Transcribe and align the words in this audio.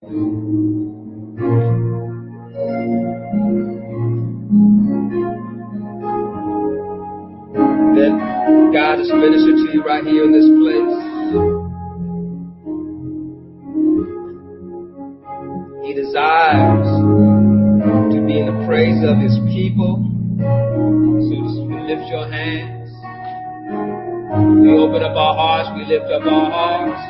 That 0.00 0.12
God 8.72 8.98
has 8.98 9.10
ministered 9.10 9.56
to 9.56 9.72
you 9.74 9.82
right 9.82 10.04
here 10.04 10.22
in 10.22 10.30
this 10.30 10.46
place. 10.46 10.94
He 15.82 15.94
desires 15.94 16.86
to 18.14 18.22
be 18.24 18.38
in 18.38 18.46
the 18.46 18.64
praise 18.68 19.02
of 19.02 19.18
his 19.18 19.34
people. 19.50 19.98
So 20.38 21.42
just 21.42 21.58
lift 21.90 22.06
your 22.06 22.30
hands. 22.30 22.88
We 24.62 24.70
open 24.78 25.02
up 25.02 25.16
our 25.16 25.34
hearts, 25.34 25.70
we 25.74 25.84
lift 25.92 26.06
up 26.12 26.22
our 26.22 26.50
hearts. 26.52 27.07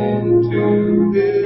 Into 0.00 1.12
this 1.12 1.39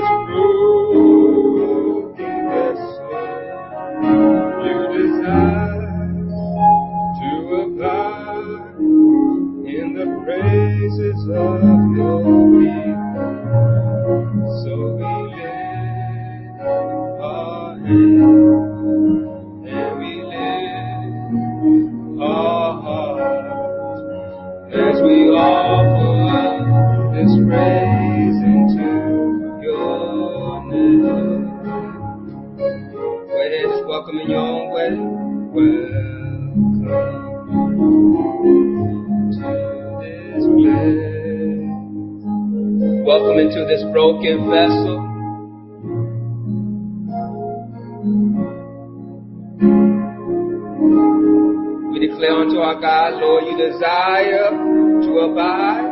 God, 52.85 53.15
Lord, 53.15 53.45
you 53.45 53.57
desire 53.57 54.51
to 54.51 55.11
abide 55.21 55.89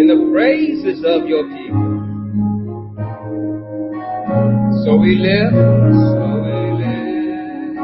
in 0.00 0.08
the 0.08 0.18
praises 0.32 1.04
of 1.06 1.28
your 1.28 1.44
people. 1.46 1.86
So 4.82 4.96
we 4.96 5.14
lift, 5.14 5.54
so 5.54 6.26
we 6.42 6.72
lift 6.82 7.78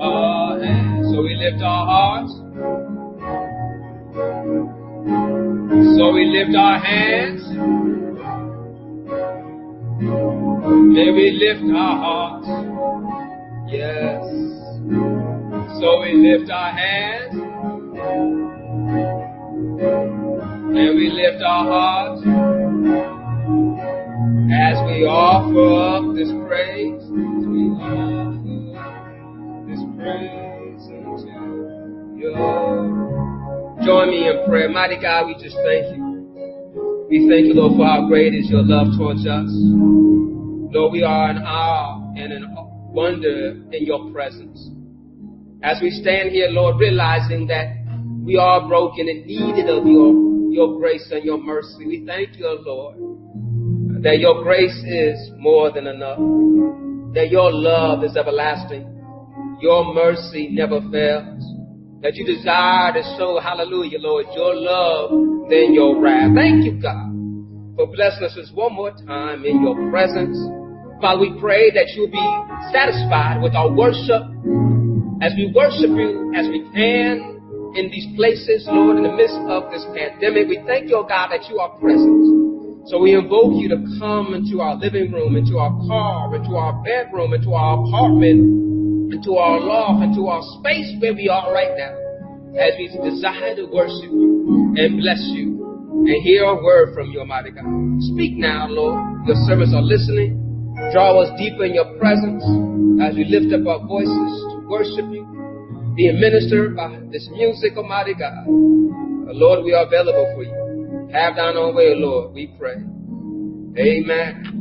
our 0.00 0.58
hands, 0.58 1.06
so 1.06 1.22
we 1.22 1.34
lift 1.36 1.62
our 1.62 1.86
hearts, 1.86 2.32
so 5.96 6.10
we 6.10 6.24
lift 6.34 6.56
our 6.56 6.78
hands, 6.80 7.42
may 10.96 11.10
we 11.12 11.30
lift 11.38 11.62
our 11.72 11.96
hearts, 11.96 12.48
yes. 13.70 14.53
So 14.84 16.00
we 16.02 16.12
lift 16.12 16.50
our 16.50 16.70
hands, 16.72 17.34
and 20.76 20.96
we 20.96 21.08
lift 21.08 21.42
our 21.42 21.64
hearts 21.64 22.20
as 24.52 24.76
we 24.84 25.06
offer 25.08 25.72
up 25.88 26.14
this 26.14 26.28
praise. 26.46 27.00
We 27.08 27.72
offer 27.80 28.60
this 29.66 29.80
praise 29.96 30.84
unto 30.92 31.32
your. 32.20 32.36
Join 33.84 34.10
me 34.10 34.28
in 34.28 34.44
prayer. 34.46 34.68
Mighty 34.68 35.00
God, 35.00 35.26
we 35.28 35.34
just 35.42 35.56
thank 35.64 35.96
you. 35.96 36.04
We 37.08 37.26
thank 37.28 37.46
you, 37.46 37.54
Lord, 37.54 37.76
for 37.78 37.86
how 37.86 38.06
great 38.06 38.34
is 38.34 38.50
your 38.50 38.62
love 38.62 38.88
towards 38.98 39.26
us. 39.26 39.48
Lord, 39.48 40.92
we 40.92 41.02
are 41.02 41.30
in 41.30 41.38
awe 41.38 42.12
and 42.16 42.32
in 42.32 42.44
wonder 42.94 43.60
in 43.72 43.84
your 43.84 44.10
presence. 44.12 44.70
As 45.62 45.82
we 45.82 45.90
stand 45.90 46.30
here, 46.30 46.48
Lord, 46.48 46.78
realizing 46.78 47.48
that 47.48 47.74
we 48.24 48.36
are 48.36 48.66
broken 48.68 49.08
and 49.08 49.26
needed 49.26 49.68
of 49.68 49.84
your, 49.84 50.14
your 50.52 50.78
grace 50.78 51.06
and 51.10 51.24
your 51.24 51.42
mercy. 51.42 51.86
We 51.86 52.04
thank 52.06 52.38
you, 52.38 52.46
Lord, 52.64 54.02
that 54.02 54.18
your 54.18 54.42
grace 54.42 54.76
is 54.86 55.30
more 55.38 55.72
than 55.72 55.86
enough, 55.86 56.18
that 57.14 57.28
your 57.30 57.52
love 57.52 58.04
is 58.04 58.16
everlasting, 58.16 58.88
your 59.60 59.92
mercy 59.92 60.48
never 60.50 60.80
fails, 60.92 61.42
that 62.02 62.14
you 62.14 62.24
desire 62.24 62.92
to 62.92 63.02
show, 63.18 63.40
hallelujah, 63.42 63.98
Lord, 63.98 64.26
your 64.34 64.54
love 64.54 65.10
than 65.50 65.74
your 65.74 66.00
wrath. 66.00 66.30
Thank 66.34 66.64
you, 66.64 66.80
God, 66.80 67.10
for 67.76 67.86
blessing 67.88 68.24
us 68.24 68.50
one 68.54 68.74
more 68.74 68.92
time 69.06 69.44
in 69.44 69.62
your 69.62 69.90
presence. 69.90 70.38
Father, 71.04 71.20
we 71.20 71.36
pray 71.36 71.68
that 71.68 71.92
you'll 71.92 72.08
be 72.08 72.28
satisfied 72.72 73.44
with 73.44 73.52
our 73.52 73.68
worship 73.68 74.24
as 75.20 75.36
we 75.36 75.52
worship 75.52 75.92
you, 75.92 76.32
as 76.32 76.48
we 76.48 76.64
can 76.72 77.76
in 77.76 77.92
these 77.92 78.08
places, 78.16 78.64
Lord, 78.72 78.96
in 78.96 79.04
the 79.04 79.12
midst 79.12 79.36
of 79.52 79.68
this 79.68 79.84
pandemic. 79.92 80.48
We 80.48 80.64
thank 80.64 80.88
you, 80.88 80.96
oh 80.96 81.04
God, 81.04 81.28
that 81.28 81.44
you 81.52 81.60
are 81.60 81.76
present. 81.76 82.88
So 82.88 83.04
we 83.04 83.12
invoke 83.12 83.52
you 83.52 83.68
to 83.76 83.84
come 84.00 84.32
into 84.32 84.64
our 84.64 84.80
living 84.80 85.12
room, 85.12 85.36
into 85.36 85.60
our 85.60 85.76
car, 85.84 86.32
into 86.40 86.56
our 86.56 86.72
bedroom, 86.80 87.36
into 87.36 87.52
our 87.52 87.84
apartment, 87.84 89.12
into 89.12 89.36
our 89.36 89.60
loft, 89.60 90.08
into 90.08 90.24
our 90.32 90.40
space 90.56 90.88
where 91.04 91.12
we 91.12 91.28
are 91.28 91.52
right 91.52 91.76
now, 91.76 91.92
as 92.56 92.80
we 92.80 92.88
desire 92.88 93.52
to 93.60 93.68
worship 93.68 94.08
you 94.08 94.72
and 94.80 95.04
bless 95.04 95.20
you 95.36 95.52
and 96.08 96.16
hear 96.24 96.44
a 96.48 96.56
word 96.64 96.96
from 96.96 97.12
you, 97.12 97.20
Almighty 97.20 97.50
God. 97.52 97.68
Speak 98.16 98.40
now, 98.40 98.72
Lord. 98.72 99.28
Your 99.28 99.36
servants 99.44 99.76
are 99.76 99.84
listening. 99.84 100.43
Draw 100.92 101.20
us 101.22 101.30
deeper 101.38 101.64
in 101.64 101.74
your 101.74 101.96
presence 101.98 102.44
as 103.02 103.14
we 103.16 103.24
lift 103.24 103.52
up 103.52 103.66
our 103.66 103.86
voices 103.86 104.30
to 104.52 104.66
worship 104.68 105.06
you, 105.10 105.24
being 105.96 106.20
ministered 106.20 106.76
by 106.76 107.00
this 107.10 107.28
music, 107.32 107.76
Almighty 107.76 108.14
God. 108.14 108.44
Lord, 108.46 109.64
we 109.64 109.72
are 109.74 109.86
available 109.86 110.32
for 110.34 110.42
you. 110.44 111.08
Have 111.12 111.36
thine 111.36 111.56
own 111.56 111.74
way, 111.74 111.94
Lord, 111.94 112.34
we 112.34 112.46
pray. 112.58 112.76
Amen. 113.76 114.54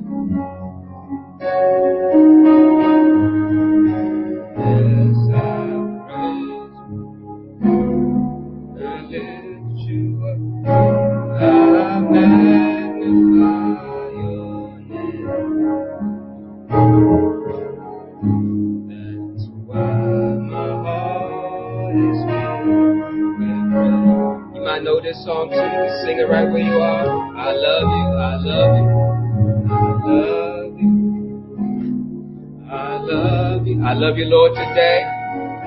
This 25.14 25.26
song 25.26 25.50
too. 25.50 25.56
You 25.56 25.90
sing 26.06 26.18
it 26.18 26.28
right 26.30 26.50
where 26.50 26.62
you 26.62 26.78
are. 26.82 27.06
I 27.38 27.54
love 27.54 27.88
you. 27.94 28.18
I 28.18 28.36
love 28.42 28.76
you. 28.78 28.88
I 29.54 29.90
love 29.94 30.78
you. 30.80 30.94
I 32.70 32.98
love 32.98 33.68
you. 33.68 33.84
I 33.84 33.94
Lord, 33.94 34.52
today. 34.58 35.04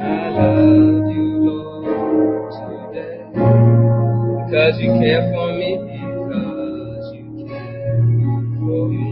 I 0.02 0.28
love 0.34 1.06
you, 1.14 1.26
Lord, 1.46 2.50
today. 2.90 3.22
Because 4.46 4.80
you 4.80 4.90
care 4.98 5.30
for 5.30 5.48
me. 5.54 5.78
Because 5.86 7.06
you 7.14 7.46
care 7.46 7.86
for 8.58 8.82
me. 8.90 9.06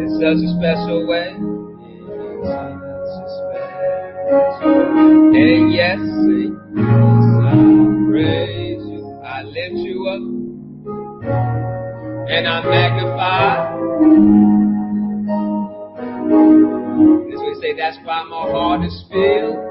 In 0.00 0.08
such 0.16 0.40
a 0.40 0.48
special 0.56 1.06
way. 1.06 1.28
In 1.36 2.40
such 2.48 2.80
a 3.20 3.28
special 3.36 3.92
way. 3.92 4.80
And 5.36 5.72
yes, 5.72 6.00
sing. 6.00 6.56
Yes, 8.16 8.55
and 12.36 12.46
I 12.46 12.60
magnify. 12.60 13.72
As 17.32 17.40
we 17.40 17.54
say, 17.62 17.72
that's 17.78 17.96
why 18.04 18.24
my 18.24 18.50
heart 18.50 18.84
is 18.84 19.04
filled. 19.10 19.65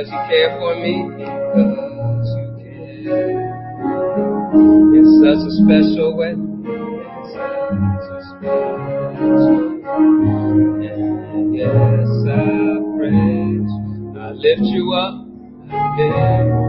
Because 0.00 0.12
you 0.12 0.20
care 0.30 0.50
for 0.58 0.74
me, 0.76 0.94
because 1.12 2.28
you 2.38 2.46
care. 2.56 3.04
In 4.96 5.04
such 5.20 5.44
a 5.44 5.52
special 5.60 6.16
way. 6.16 6.32
In 6.32 6.40
such 7.28 7.52
a 8.08 8.20
special 8.32 9.60
way. 9.60 9.84
And 10.88 11.54
yes, 11.54 12.08
I 12.24 12.40
praise. 12.96 13.72
I 14.16 14.32
lift 14.32 14.64
you 14.72 14.84
up. 14.94 15.14
I 15.70 16.59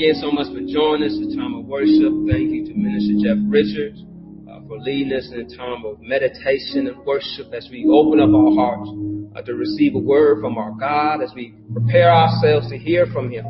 again 0.00 0.16
so 0.16 0.32
much 0.32 0.48
for 0.48 0.64
joining 0.64 1.04
us 1.04 1.12
in 1.12 1.36
time 1.36 1.52
of 1.52 1.66
worship. 1.66 2.08
Thank 2.24 2.48
you 2.56 2.64
to 2.64 2.72
Minister 2.72 3.20
Jeff 3.20 3.36
Richards 3.52 4.00
uh, 4.48 4.64
for 4.66 4.80
leading 4.80 5.12
us 5.12 5.28
in 5.28 5.44
a 5.44 5.48
time 5.54 5.84
of 5.84 6.00
meditation 6.00 6.88
and 6.88 7.04
worship 7.04 7.52
as 7.52 7.68
we 7.70 7.84
open 7.84 8.16
up 8.16 8.32
our 8.32 8.48
hearts 8.56 8.88
uh, 9.36 9.42
to 9.44 9.52
receive 9.52 9.94
a 9.94 9.98
word 9.98 10.40
from 10.40 10.56
our 10.56 10.72
God, 10.80 11.20
as 11.20 11.32
we 11.36 11.52
prepare 11.74 12.10
ourselves 12.10 12.70
to 12.70 12.78
hear 12.78 13.12
from 13.12 13.30
Him. 13.30 13.44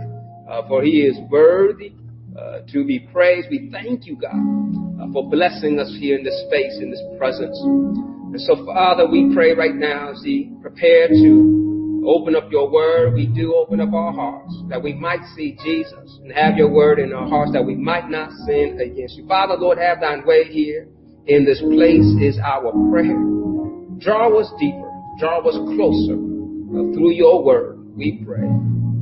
Uh, 0.50 0.66
for 0.66 0.82
He 0.82 1.06
is 1.06 1.14
worthy 1.30 1.94
uh, 2.36 2.66
to 2.72 2.84
be 2.84 2.98
praised. 2.98 3.46
We 3.48 3.70
thank 3.70 4.04
you, 4.06 4.16
God, 4.16 4.34
uh, 4.34 5.06
for 5.12 5.30
blessing 5.30 5.78
us 5.78 5.94
here 6.00 6.18
in 6.18 6.24
this 6.24 6.34
space, 6.50 6.82
in 6.82 6.90
this 6.90 7.02
presence. 7.16 7.56
And 7.62 8.40
so, 8.40 8.66
Father, 8.66 9.06
we 9.06 9.32
pray 9.32 9.54
right 9.54 9.76
now 9.76 10.10
as 10.10 10.22
we 10.24 10.50
prepare 10.60 11.06
to 11.06 11.69
open 12.06 12.36
up 12.36 12.50
your 12.50 12.70
word, 12.70 13.14
we 13.14 13.26
do 13.26 13.54
open 13.54 13.80
up 13.80 13.92
our 13.92 14.12
hearts 14.12 14.54
that 14.68 14.82
we 14.82 14.92
might 14.92 15.20
see 15.36 15.56
Jesus 15.64 16.18
and 16.22 16.32
have 16.32 16.56
your 16.56 16.70
word 16.70 16.98
in 16.98 17.12
our 17.12 17.28
hearts 17.28 17.52
that 17.52 17.64
we 17.64 17.74
might 17.74 18.08
not 18.08 18.30
sin 18.46 18.78
against 18.80 19.16
you. 19.16 19.26
Father, 19.26 19.54
Lord, 19.58 19.78
have 19.78 20.00
thine 20.00 20.24
way 20.24 20.44
here 20.44 20.88
in 21.26 21.44
this 21.44 21.60
place 21.60 22.06
is 22.20 22.38
our 22.38 22.72
prayer. 22.90 23.18
Draw 23.98 24.38
us 24.40 24.50
deeper, 24.58 24.90
draw 25.18 25.40
us 25.46 25.56
closer 25.76 26.14
uh, 26.16 26.94
through 26.94 27.12
your 27.12 27.44
word, 27.44 27.96
we 27.96 28.22
pray. 28.24 28.46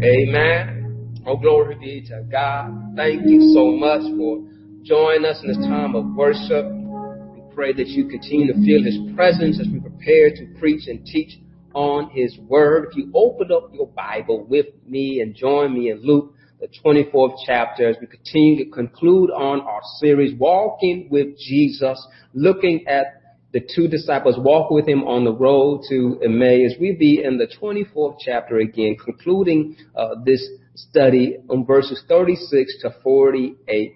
Amen. 0.02 1.22
Oh, 1.26 1.36
glory 1.36 1.76
be 1.76 2.00
to 2.08 2.24
God. 2.30 2.94
Thank 2.96 3.22
you 3.26 3.52
so 3.54 3.70
much 3.72 4.02
for 4.16 4.42
joining 4.82 5.24
us 5.24 5.40
in 5.42 5.48
this 5.48 5.58
time 5.58 5.94
of 5.94 6.06
worship. 6.14 6.64
We 6.64 7.54
pray 7.54 7.72
that 7.74 7.88
you 7.88 8.08
continue 8.08 8.52
to 8.52 8.58
feel 8.64 8.82
his 8.82 8.98
presence 9.14 9.60
as 9.60 9.68
we 9.68 9.80
prepare 9.80 10.30
to 10.30 10.54
preach 10.58 10.88
and 10.88 11.04
teach 11.04 11.38
on 11.74 12.10
his 12.10 12.36
word. 12.38 12.88
If 12.90 12.96
you 12.96 13.10
open 13.14 13.50
up 13.52 13.70
your 13.72 13.88
Bible 13.88 14.44
with 14.44 14.66
me 14.86 15.20
and 15.20 15.34
join 15.34 15.74
me 15.74 15.90
in 15.90 16.02
Luke, 16.02 16.34
the 16.60 16.68
24th 16.84 17.36
chapter, 17.46 17.88
as 17.88 17.96
we 18.00 18.06
continue 18.06 18.64
to 18.64 18.70
conclude 18.70 19.30
on 19.30 19.60
our 19.60 19.80
series, 19.98 20.34
Walking 20.38 21.08
with 21.10 21.38
Jesus, 21.38 22.04
looking 22.34 22.86
at 22.88 23.18
the 23.52 23.60
two 23.74 23.88
disciples 23.88 24.36
walk 24.38 24.70
with 24.70 24.86
him 24.86 25.04
on 25.04 25.24
the 25.24 25.32
road 25.32 25.82
to 25.88 26.20
Emmaus. 26.22 26.72
We 26.78 26.92
be 26.92 27.22
in 27.24 27.38
the 27.38 27.46
24th 27.46 28.16
chapter 28.20 28.58
again, 28.58 28.96
concluding 29.02 29.76
uh, 29.96 30.16
this 30.24 30.46
study 30.74 31.38
on 31.48 31.64
verses 31.64 32.02
36 32.08 32.82
to 32.82 32.94
48. 33.02 33.94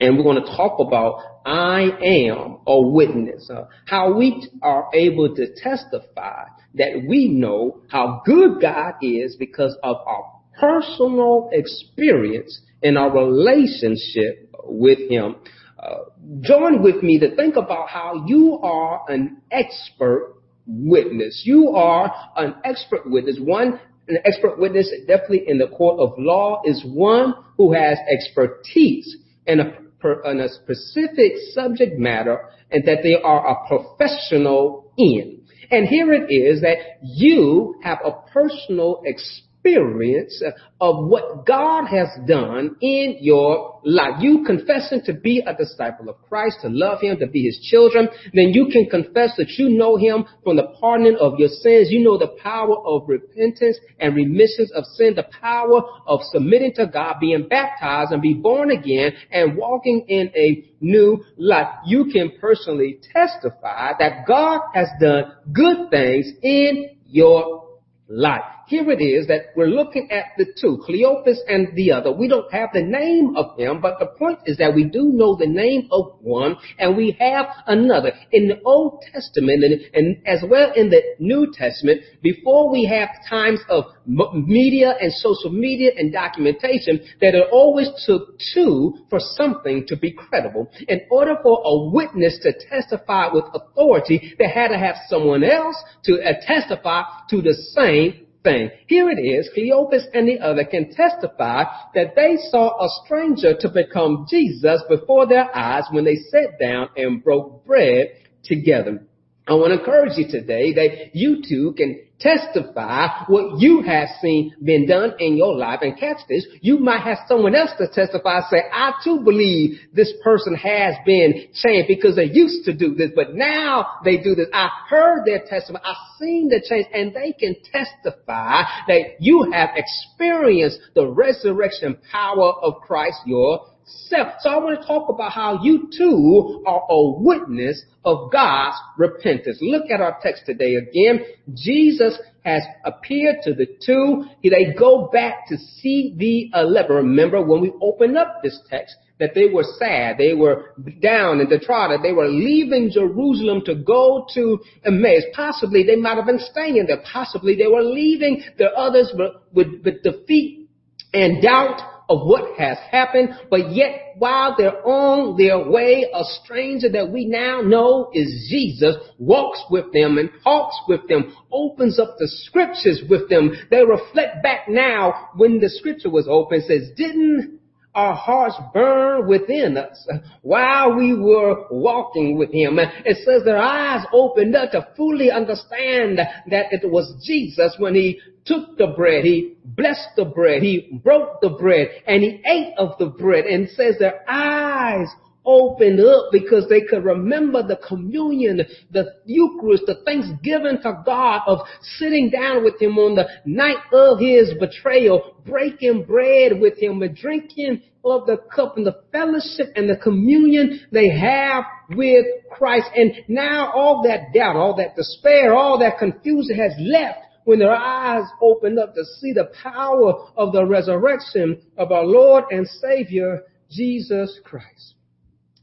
And 0.00 0.16
we're 0.16 0.24
going 0.24 0.44
to 0.44 0.56
talk 0.56 0.80
about 0.80 1.20
I 1.44 1.82
am 2.02 2.58
a 2.66 2.80
witness. 2.80 3.50
Uh, 3.50 3.66
how 3.86 4.14
we 4.16 4.48
are 4.62 4.88
able 4.94 5.34
to 5.34 5.46
testify 5.54 6.44
that 6.74 7.04
we 7.06 7.28
know 7.28 7.82
how 7.88 8.22
good 8.24 8.60
God 8.60 8.94
is 9.02 9.36
because 9.36 9.76
of 9.82 9.96
our 10.06 10.40
personal 10.58 11.50
experience 11.52 12.60
and 12.82 12.96
our 12.98 13.10
relationship 13.10 14.54
with 14.64 14.98
Him. 15.10 15.36
Uh, 15.78 16.04
join 16.40 16.82
with 16.82 17.02
me 17.02 17.18
to 17.18 17.34
think 17.34 17.56
about 17.56 17.88
how 17.88 18.24
you 18.26 18.58
are 18.62 19.02
an 19.08 19.38
expert 19.50 20.36
witness. 20.66 21.42
You 21.44 21.70
are 21.70 22.12
an 22.36 22.54
expert 22.64 23.02
witness. 23.10 23.38
One, 23.40 23.80
an 24.08 24.18
expert 24.24 24.58
witness, 24.58 24.90
definitely 25.06 25.44
in 25.48 25.58
the 25.58 25.68
court 25.68 25.98
of 25.98 26.14
law, 26.18 26.62
is 26.64 26.84
one 26.86 27.34
who 27.56 27.72
has 27.72 27.98
expertise 28.10 29.16
in 29.46 29.60
a, 29.60 29.78
in 30.24 30.40
a 30.40 30.48
specific 30.48 31.32
subject 31.52 31.98
matter 31.98 32.48
and 32.70 32.84
that 32.86 33.02
they 33.02 33.14
are 33.22 33.46
a 33.46 33.68
professional 33.68 34.92
in. 34.96 35.42
And 35.70 35.86
here 35.86 36.12
it 36.12 36.30
is 36.30 36.60
that 36.60 36.76
you 37.02 37.76
have 37.82 37.98
a 38.04 38.12
personal 38.32 39.02
experience 39.04 39.48
Uh, 39.64 40.50
of 40.80 41.06
what 41.06 41.46
God 41.46 41.86
has 41.86 42.08
done 42.26 42.74
in 42.80 43.18
your 43.20 43.80
life. 43.84 44.20
You 44.20 44.42
confessing 44.44 45.02
to 45.06 45.12
be 45.12 45.40
a 45.46 45.54
disciple 45.54 46.08
of 46.08 46.16
Christ, 46.28 46.58
to 46.62 46.68
love 46.68 47.00
Him, 47.00 47.18
to 47.20 47.28
be 47.28 47.44
His 47.44 47.60
children, 47.70 48.08
then 48.34 48.48
you 48.48 48.68
can 48.72 48.90
confess 48.90 49.36
that 49.36 49.48
you 49.58 49.68
know 49.68 49.96
Him 49.96 50.24
from 50.42 50.56
the 50.56 50.66
pardoning 50.80 51.16
of 51.20 51.38
your 51.38 51.48
sins. 51.48 51.90
You 51.90 52.02
know 52.02 52.18
the 52.18 52.36
power 52.42 52.76
of 52.76 53.08
repentance 53.08 53.78
and 54.00 54.16
remissions 54.16 54.72
of 54.72 54.84
sin, 54.84 55.14
the 55.14 55.28
power 55.40 55.82
of 56.08 56.20
submitting 56.32 56.72
to 56.74 56.88
God, 56.88 57.18
being 57.20 57.46
baptized 57.48 58.10
and 58.10 58.20
be 58.20 58.34
born 58.34 58.72
again 58.72 59.12
and 59.30 59.56
walking 59.56 60.06
in 60.08 60.32
a 60.34 60.68
new 60.80 61.24
life. 61.36 61.68
You 61.86 62.06
can 62.12 62.32
personally 62.40 62.98
testify 63.12 63.92
that 64.00 64.26
God 64.26 64.60
has 64.74 64.88
done 65.00 65.32
good 65.52 65.88
things 65.90 66.26
in 66.42 66.96
your 67.06 67.68
life. 68.08 68.42
Here 68.72 68.90
it 68.90 69.02
is 69.02 69.26
that 69.26 69.52
we're 69.54 69.66
looking 69.66 70.10
at 70.10 70.28
the 70.38 70.46
two, 70.58 70.82
Cleopas 70.88 71.36
and 71.46 71.76
the 71.76 71.92
other. 71.92 72.10
We 72.10 72.26
don't 72.26 72.50
have 72.54 72.70
the 72.72 72.82
name 72.82 73.36
of 73.36 73.58
him, 73.58 73.82
but 73.82 73.98
the 73.98 74.06
point 74.06 74.38
is 74.46 74.56
that 74.56 74.74
we 74.74 74.84
do 74.84 75.12
know 75.12 75.36
the 75.36 75.46
name 75.46 75.88
of 75.92 76.16
one 76.22 76.56
and 76.78 76.96
we 76.96 77.14
have 77.20 77.48
another. 77.66 78.12
In 78.30 78.48
the 78.48 78.62
Old 78.64 79.04
Testament 79.12 79.62
and, 79.62 79.78
and 79.92 80.26
as 80.26 80.40
well 80.48 80.72
in 80.74 80.88
the 80.88 81.02
New 81.18 81.52
Testament, 81.52 82.00
before 82.22 82.70
we 82.70 82.86
have 82.86 83.10
times 83.28 83.60
of 83.68 83.84
media 84.06 84.94
and 84.98 85.12
social 85.12 85.50
media 85.50 85.90
and 85.94 86.10
documentation, 86.10 86.98
that 87.20 87.34
it 87.34 87.48
always 87.52 87.90
took 88.06 88.38
two 88.54 88.94
for 89.10 89.20
something 89.20 89.84
to 89.88 89.98
be 89.98 90.12
credible. 90.12 90.70
In 90.88 91.02
order 91.10 91.36
for 91.42 91.60
a 91.62 91.90
witness 91.90 92.38
to 92.42 92.54
testify 92.70 93.28
with 93.30 93.44
authority, 93.52 94.34
they 94.38 94.48
had 94.48 94.68
to 94.68 94.78
have 94.78 94.96
someone 95.08 95.44
else 95.44 95.76
to 96.04 96.22
uh, 96.22 96.32
testify 96.46 97.02
to 97.28 97.42
the 97.42 97.52
same 97.76 98.21
thing. 98.42 98.70
Here 98.86 99.08
it 99.10 99.20
is, 99.20 99.50
Cleopas 99.56 100.04
and 100.12 100.28
the 100.28 100.40
other 100.40 100.64
can 100.64 100.92
testify 100.92 101.64
that 101.94 102.14
they 102.14 102.36
saw 102.50 102.84
a 102.84 102.88
stranger 103.04 103.54
to 103.58 103.68
become 103.68 104.26
Jesus 104.28 104.82
before 104.88 105.26
their 105.26 105.54
eyes 105.56 105.84
when 105.90 106.04
they 106.04 106.16
sat 106.16 106.58
down 106.60 106.88
and 106.96 107.22
broke 107.22 107.64
bread 107.64 108.08
together. 108.44 109.06
I 109.46 109.54
want 109.54 109.72
to 109.72 109.80
encourage 109.80 110.16
you 110.16 110.28
today 110.30 110.72
that 110.74 111.14
you 111.14 111.42
too 111.48 111.74
can 111.76 112.00
testify 112.22 113.24
what 113.26 113.60
you 113.60 113.82
have 113.82 114.08
seen 114.20 114.54
been 114.62 114.86
done 114.86 115.14
in 115.18 115.36
your 115.36 115.54
life 115.56 115.80
and 115.82 115.98
catch 115.98 116.18
this. 116.28 116.46
You 116.60 116.78
might 116.78 117.02
have 117.02 117.18
someone 117.26 117.54
else 117.54 117.70
to 117.78 117.88
testify, 117.88 118.40
say, 118.50 118.62
I 118.72 118.92
too 119.02 119.20
believe 119.24 119.78
this 119.92 120.12
person 120.22 120.54
has 120.54 120.94
been 121.04 121.48
changed 121.54 121.88
because 121.88 122.16
they 122.16 122.30
used 122.32 122.64
to 122.66 122.72
do 122.72 122.94
this, 122.94 123.10
but 123.14 123.34
now 123.34 123.86
they 124.04 124.18
do 124.18 124.34
this. 124.34 124.48
I 124.52 124.68
heard 124.88 125.24
their 125.26 125.40
testimony. 125.46 125.84
I've 125.84 126.18
seen 126.18 126.48
the 126.48 126.64
change 126.66 126.86
and 126.94 127.14
they 127.14 127.32
can 127.32 127.56
testify 127.72 128.62
that 128.86 129.00
you 129.18 129.50
have 129.52 129.70
experienced 129.74 130.78
the 130.94 131.08
resurrection 131.08 131.98
power 132.10 132.52
of 132.62 132.80
Christ 132.82 133.18
your 133.26 133.66
self. 133.84 134.34
So 134.40 134.50
I 134.50 134.56
want 134.58 134.80
to 134.80 134.86
talk 134.86 135.08
about 135.08 135.32
how 135.32 135.62
you 135.62 135.88
too 135.96 136.62
are 136.66 136.82
a 136.88 137.10
witness 137.20 137.82
of 138.04 138.30
God's 138.32 138.76
repentance. 138.96 139.58
Look 139.60 139.90
at 139.90 140.00
our 140.00 140.18
text 140.22 140.44
today 140.46 140.74
again. 140.74 141.24
Jesus 141.54 142.18
has 142.44 142.62
appeared 142.84 143.36
to 143.44 143.54
the 143.54 143.66
two. 143.84 144.24
They 144.42 144.74
go 144.78 145.08
back 145.12 145.48
to 145.48 145.56
see 145.56 146.14
the 146.16 146.58
eleven. 146.58 146.96
Remember 146.96 147.44
when 147.44 147.60
we 147.60 147.72
opened 147.80 148.16
up 148.16 148.40
this 148.42 148.58
text 148.68 148.96
that 149.20 149.34
they 149.34 149.46
were 149.46 149.64
sad, 149.78 150.18
they 150.18 150.34
were 150.34 150.74
down 151.00 151.38
and 151.38 151.48
downtrodden, 151.48 152.02
they 152.02 152.12
were 152.12 152.28
leaving 152.28 152.90
Jerusalem 152.92 153.62
to 153.66 153.76
go 153.76 154.26
to 154.34 154.58
Emmaus. 154.84 155.22
Possibly 155.32 155.84
they 155.84 155.94
might 155.94 156.16
have 156.16 156.26
been 156.26 156.40
staying 156.40 156.84
there. 156.88 157.02
Possibly 157.12 157.54
they 157.54 157.68
were 157.68 157.84
leaving 157.84 158.42
the 158.58 158.70
others 158.72 159.12
with, 159.52 159.68
with 159.84 160.02
defeat 160.02 160.68
and 161.14 161.40
doubt 161.40 161.80
of 162.12 162.26
what 162.26 162.58
has 162.58 162.76
happened, 162.90 163.30
but 163.48 163.72
yet 163.72 164.12
while 164.18 164.54
they're 164.56 164.86
on 164.86 165.36
their 165.38 165.70
way, 165.70 166.06
a 166.12 166.22
stranger 166.42 166.90
that 166.90 167.10
we 167.10 167.24
now 167.24 167.62
know 167.62 168.10
is 168.12 168.48
Jesus 168.50 168.96
walks 169.18 169.62
with 169.70 169.90
them 169.94 170.18
and 170.18 170.28
talks 170.44 170.76
with 170.86 171.08
them, 171.08 171.34
opens 171.50 171.98
up 171.98 172.16
the 172.18 172.28
scriptures 172.28 173.02
with 173.08 173.30
them. 173.30 173.52
They 173.70 173.82
reflect 173.82 174.42
back 174.42 174.68
now 174.68 175.30
when 175.36 175.58
the 175.58 175.70
scripture 175.70 176.10
was 176.10 176.28
open, 176.28 176.60
says, 176.60 176.90
didn't 176.96 177.60
our 177.94 178.14
hearts 178.14 178.56
burn 178.72 179.26
within 179.26 179.76
us 179.76 180.06
while 180.40 180.94
we 180.94 181.14
were 181.14 181.66
walking 181.70 182.38
with 182.38 182.50
him. 182.52 182.78
It 182.78 183.18
says 183.24 183.44
their 183.44 183.60
eyes 183.60 184.04
opened 184.12 184.56
up 184.56 184.72
to 184.72 184.88
fully 184.96 185.30
understand 185.30 186.18
that 186.18 186.66
it 186.72 186.90
was 186.90 187.14
Jesus 187.24 187.74
when 187.78 187.94
he 187.94 188.20
took 188.44 188.76
the 188.76 188.88
bread, 188.88 189.24
he 189.24 189.56
blessed 189.64 190.08
the 190.16 190.24
bread, 190.24 190.62
he 190.62 191.00
broke 191.04 191.40
the 191.40 191.50
bread, 191.50 191.88
and 192.06 192.22
he 192.22 192.42
ate 192.46 192.74
of 192.76 192.98
the 192.98 193.06
bread, 193.06 193.44
and 193.44 193.68
says 193.70 193.96
their 193.98 194.28
eyes 194.28 195.08
opened 195.44 196.00
up 196.00 196.26
because 196.30 196.68
they 196.68 196.82
could 196.82 197.04
remember 197.04 197.62
the 197.62 197.78
communion, 197.86 198.60
the 198.90 199.14
Eucharist, 199.24 199.84
the 199.86 199.96
thanksgiving 200.04 200.78
to 200.82 201.02
God 201.04 201.42
of 201.46 201.60
sitting 201.98 202.30
down 202.30 202.64
with 202.64 202.80
him 202.80 202.98
on 202.98 203.14
the 203.14 203.26
night 203.44 203.76
of 203.92 204.18
his 204.18 204.54
betrayal, 204.58 205.36
breaking 205.44 206.04
bread 206.04 206.60
with 206.60 206.78
him 206.78 207.02
and 207.02 207.16
drinking 207.16 207.82
of 208.04 208.26
the 208.26 208.36
cup 208.54 208.76
and 208.76 208.86
the 208.86 209.02
fellowship 209.12 209.72
and 209.76 209.88
the 209.88 209.96
communion 209.96 210.80
they 210.90 211.08
have 211.08 211.64
with 211.90 212.26
Christ. 212.50 212.88
And 212.94 213.12
now 213.28 213.72
all 213.72 214.02
that 214.04 214.32
doubt, 214.34 214.56
all 214.56 214.76
that 214.76 214.96
despair, 214.96 215.54
all 215.54 215.78
that 215.78 215.98
confusion 215.98 216.56
has 216.56 216.72
left 216.78 217.20
when 217.44 217.58
their 217.58 217.74
eyes 217.74 218.24
opened 218.40 218.78
up 218.78 218.94
to 218.94 219.04
see 219.20 219.32
the 219.32 219.50
power 219.62 220.28
of 220.36 220.52
the 220.52 220.64
resurrection 220.64 221.60
of 221.76 221.90
our 221.90 222.04
Lord 222.04 222.44
and 222.50 222.66
Savior, 222.66 223.42
Jesus 223.70 224.38
Christ. 224.44 224.94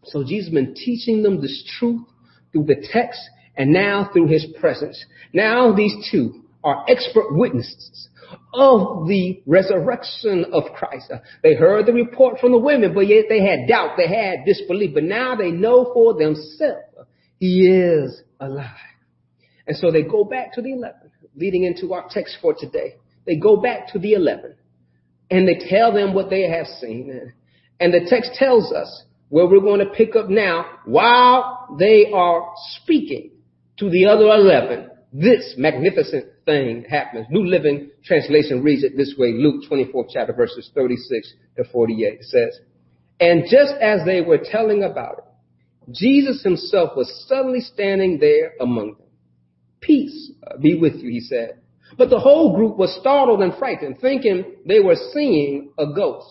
So 0.06 0.24
Jesus 0.24 0.48
has 0.48 0.54
been 0.54 0.74
teaching 0.76 1.24
them 1.24 1.42
this 1.42 1.64
truth 1.78 2.02
through 2.52 2.66
the 2.66 2.88
text 2.92 3.20
and 3.56 3.72
now 3.72 4.10
through 4.12 4.28
his 4.28 4.46
presence. 4.60 5.04
Now 5.34 5.74
these 5.74 5.94
two 6.12 6.44
are 6.64 6.86
expert 6.88 7.28
witnesses 7.32 8.10
of 8.54 9.08
the 9.08 9.42
resurrection 9.46 10.46
of 10.52 10.64
Christ. 10.76 11.12
Uh, 11.12 11.20
they 11.44 11.56
heard 11.56 11.86
the 11.86 11.94
report 11.94 12.40
from 12.40 12.52
the 12.52 12.58
women, 12.58 12.94
but 12.94 13.08
yet 13.08 13.26
they 13.28 13.44
had 13.44 13.68
doubt, 13.68 13.98
they 13.98 14.08
had 14.08 14.46
disbelief, 14.46 14.94
but 14.94 15.04
now 15.04 15.36
they 15.36 15.52
know 15.52 15.92
for 15.94 16.14
themselves 16.14 16.84
he 17.38 17.68
is 17.68 18.22
alive. 18.40 18.70
And 19.68 19.78
so 19.78 19.92
they 19.92 20.04
go 20.04 20.24
back 20.24 20.54
to 20.54 20.62
the 20.62 20.74
11, 20.74 21.12
leading 21.36 21.64
into 21.64 21.94
our 21.94 22.08
text 22.10 22.38
for 22.42 22.54
today. 22.58 22.96
They 23.26 23.38
go 23.38 23.58
back 23.58 23.92
to 23.94 24.00
the 24.00 24.14
11 24.14 24.56
and 25.30 25.48
they 25.48 25.70
tell 25.70 25.94
them 25.94 26.14
what 26.14 26.30
they 26.30 26.50
have 26.50 26.66
seen. 26.66 27.34
And 27.80 27.94
the 27.94 28.08
text 28.10 28.32
tells 28.34 28.74
us 28.74 29.04
where 29.30 29.48
we're 29.48 29.62
going 29.62 29.80
to 29.80 29.94
pick 29.94 30.16
up 30.16 30.30
now, 30.30 30.66
while 30.86 31.76
they 31.80 32.12
are 32.14 32.52
speaking 32.82 33.32
to 33.78 33.90
the 33.90 34.06
other 34.06 34.26
11, 34.26 34.90
this 35.14 35.56
magnificent 35.58 36.26
thing 36.46 36.86
happens. 36.90 37.28
New 37.30 37.46
Living 37.46 37.92
Translation 38.04 38.62
reads 38.64 38.84
it 38.84 38.98
this 38.98 39.16
way, 39.18 39.34
Luke 39.34 39.64
24 39.68 40.08
chapter 40.12 40.34
verses 40.34 40.70
36 40.76 41.34
to 41.58 41.64
48. 41.72 42.14
It 42.14 42.24
says, 42.24 42.60
And 43.20 43.44
just 43.50 43.74
as 43.82 44.02
they 44.06 44.22
were 44.22 44.40
telling 44.44 44.84
about 44.84 45.20
it, 45.20 45.24
Jesus 45.92 46.44
himself 46.44 46.92
was 46.96 47.26
suddenly 47.28 47.62
standing 47.62 48.20
there 48.20 48.54
among 48.60 48.96
them. 48.98 49.08
Peace 49.82 50.32
be 50.62 50.78
with 50.78 50.96
you, 50.96 51.10
he 51.10 51.22
said. 51.22 51.60
But 51.98 52.10
the 52.10 52.20
whole 52.20 52.56
group 52.56 52.78
was 52.78 52.96
startled 53.00 53.42
and 53.42 53.56
frightened, 53.58 54.00
thinking 54.00 54.58
they 54.66 54.80
were 54.80 54.98
seeing 55.14 55.72
a 55.78 55.88
ghost. 55.88 56.28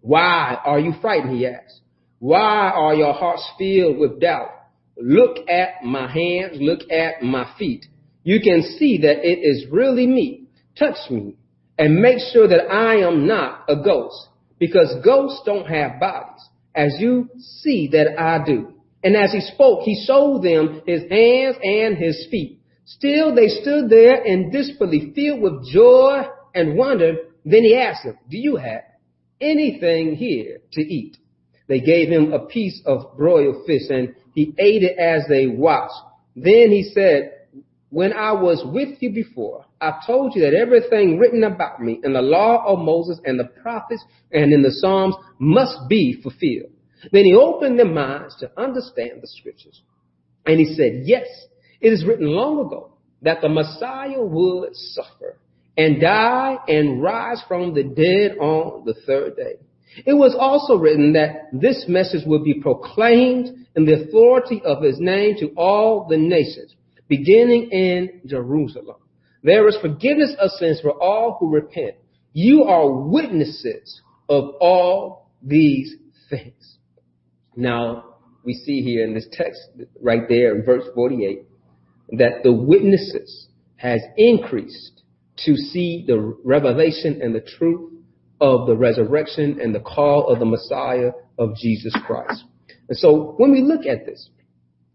Why 0.00 0.58
are 0.64 0.78
you 0.78 0.92
frightened? 1.00 1.36
He 1.36 1.46
asked. 1.46 1.80
Why 2.18 2.70
are 2.74 2.94
your 2.94 3.12
hearts 3.12 3.46
filled 3.58 3.98
with 3.98 4.20
doubt? 4.20 4.50
Look 4.96 5.48
at 5.48 5.84
my 5.84 6.10
hands, 6.10 6.58
look 6.60 6.90
at 6.90 7.22
my 7.22 7.52
feet. 7.58 7.86
You 8.24 8.40
can 8.40 8.62
see 8.78 8.98
that 9.02 9.18
it 9.24 9.38
is 9.40 9.66
really 9.70 10.06
me. 10.06 10.44
Touch 10.78 10.96
me 11.10 11.36
and 11.78 12.00
make 12.00 12.18
sure 12.32 12.48
that 12.48 12.70
I 12.70 12.96
am 12.96 13.26
not 13.26 13.64
a 13.68 13.76
ghost 13.76 14.28
because 14.58 15.04
ghosts 15.04 15.42
don't 15.44 15.66
have 15.66 16.00
bodies 16.00 16.40
as 16.74 16.96
you 16.98 17.28
see 17.38 17.88
that 17.92 18.18
I 18.18 18.44
do. 18.44 18.72
And 19.04 19.16
as 19.16 19.32
he 19.32 19.40
spoke, 19.40 19.82
he 19.82 20.04
showed 20.06 20.42
them 20.42 20.82
his 20.86 21.02
hands 21.10 21.56
and 21.62 21.96
his 21.96 22.26
feet. 22.30 22.60
Still 22.86 23.34
they 23.34 23.48
stood 23.48 23.90
there 23.90 24.24
in 24.24 24.50
disbelief, 24.50 25.14
filled 25.14 25.42
with 25.42 25.66
joy 25.72 26.22
and 26.54 26.76
wonder. 26.76 27.16
Then 27.44 27.62
he 27.62 27.76
asked 27.76 28.04
them, 28.04 28.18
do 28.30 28.38
you 28.38 28.56
have 28.56 28.82
anything 29.40 30.16
here 30.16 30.58
to 30.72 30.80
eat? 30.80 31.16
They 31.68 31.80
gave 31.80 32.08
him 32.08 32.32
a 32.32 32.46
piece 32.46 32.80
of 32.86 33.16
broiled 33.16 33.66
fish 33.66 33.82
and 33.90 34.14
he 34.34 34.54
ate 34.58 34.82
it 34.82 34.98
as 34.98 35.24
they 35.28 35.46
watched. 35.46 35.94
Then 36.36 36.70
he 36.70 36.90
said, 36.94 37.32
when 37.90 38.12
I 38.12 38.32
was 38.32 38.62
with 38.64 39.00
you 39.00 39.10
before, 39.10 39.64
I 39.80 40.00
told 40.06 40.34
you 40.34 40.42
that 40.42 40.54
everything 40.54 41.18
written 41.18 41.44
about 41.44 41.80
me 41.80 42.00
in 42.02 42.12
the 42.12 42.22
law 42.22 42.64
of 42.66 42.78
Moses 42.78 43.18
and 43.24 43.38
the 43.38 43.44
prophets 43.62 44.04
and 44.32 44.52
in 44.52 44.62
the 44.62 44.72
Psalms 44.72 45.14
must 45.38 45.88
be 45.88 46.20
fulfilled. 46.22 46.72
Then 47.12 47.24
he 47.24 47.34
opened 47.34 47.78
their 47.78 47.86
minds 47.86 48.36
to 48.40 48.50
understand 48.56 49.22
the 49.22 49.26
scriptures. 49.26 49.80
And 50.44 50.58
he 50.58 50.74
said, 50.74 51.02
yes, 51.04 51.26
it 51.80 51.92
is 51.92 52.04
written 52.04 52.26
long 52.26 52.66
ago 52.66 52.92
that 53.22 53.40
the 53.40 53.48
Messiah 53.48 54.22
would 54.22 54.74
suffer 54.74 55.38
and 55.76 56.00
die 56.00 56.56
and 56.68 57.02
rise 57.02 57.42
from 57.46 57.74
the 57.74 57.82
dead 57.82 58.38
on 58.38 58.84
the 58.84 58.94
third 59.06 59.36
day. 59.36 59.56
It 60.04 60.14
was 60.14 60.36
also 60.38 60.76
written 60.76 61.12
that 61.14 61.48
this 61.52 61.86
message 61.88 62.26
would 62.26 62.44
be 62.44 62.60
proclaimed 62.60 63.66
in 63.74 63.84
the 63.84 64.02
authority 64.02 64.60
of 64.64 64.82
his 64.82 64.98
name 64.98 65.36
to 65.38 65.52
all 65.56 66.06
the 66.08 66.18
nations, 66.18 66.74
beginning 67.08 67.70
in 67.70 68.20
Jerusalem. 68.26 68.96
There 69.42 69.66
is 69.68 69.76
forgiveness 69.80 70.34
of 70.38 70.50
sins 70.50 70.80
for 70.80 70.90
all 70.90 71.36
who 71.38 71.50
repent. 71.50 71.94
You 72.32 72.64
are 72.64 72.90
witnesses 72.90 74.02
of 74.28 74.54
all 74.60 75.30
these 75.42 75.94
things. 76.28 76.76
Now, 77.54 78.16
we 78.44 78.54
see 78.54 78.82
here 78.82 79.04
in 79.04 79.14
this 79.14 79.28
text 79.32 79.60
right 80.00 80.28
there 80.28 80.54
in 80.54 80.64
verse 80.64 80.84
48 80.94 81.42
that 82.18 82.42
the 82.42 82.52
witnesses 82.52 83.48
has 83.76 84.00
increased 84.16 85.02
to 85.44 85.56
see 85.56 86.04
the 86.06 86.18
revelation 86.44 87.20
and 87.22 87.34
the 87.34 87.40
truth 87.40 87.92
of 88.40 88.66
the 88.66 88.76
resurrection 88.76 89.60
and 89.60 89.74
the 89.74 89.80
call 89.80 90.28
of 90.28 90.38
the 90.38 90.44
Messiah 90.44 91.12
of 91.38 91.56
Jesus 91.56 91.94
Christ. 92.06 92.44
And 92.88 92.98
so 92.98 93.34
when 93.36 93.52
we 93.52 93.62
look 93.62 93.86
at 93.86 94.06
this, 94.06 94.28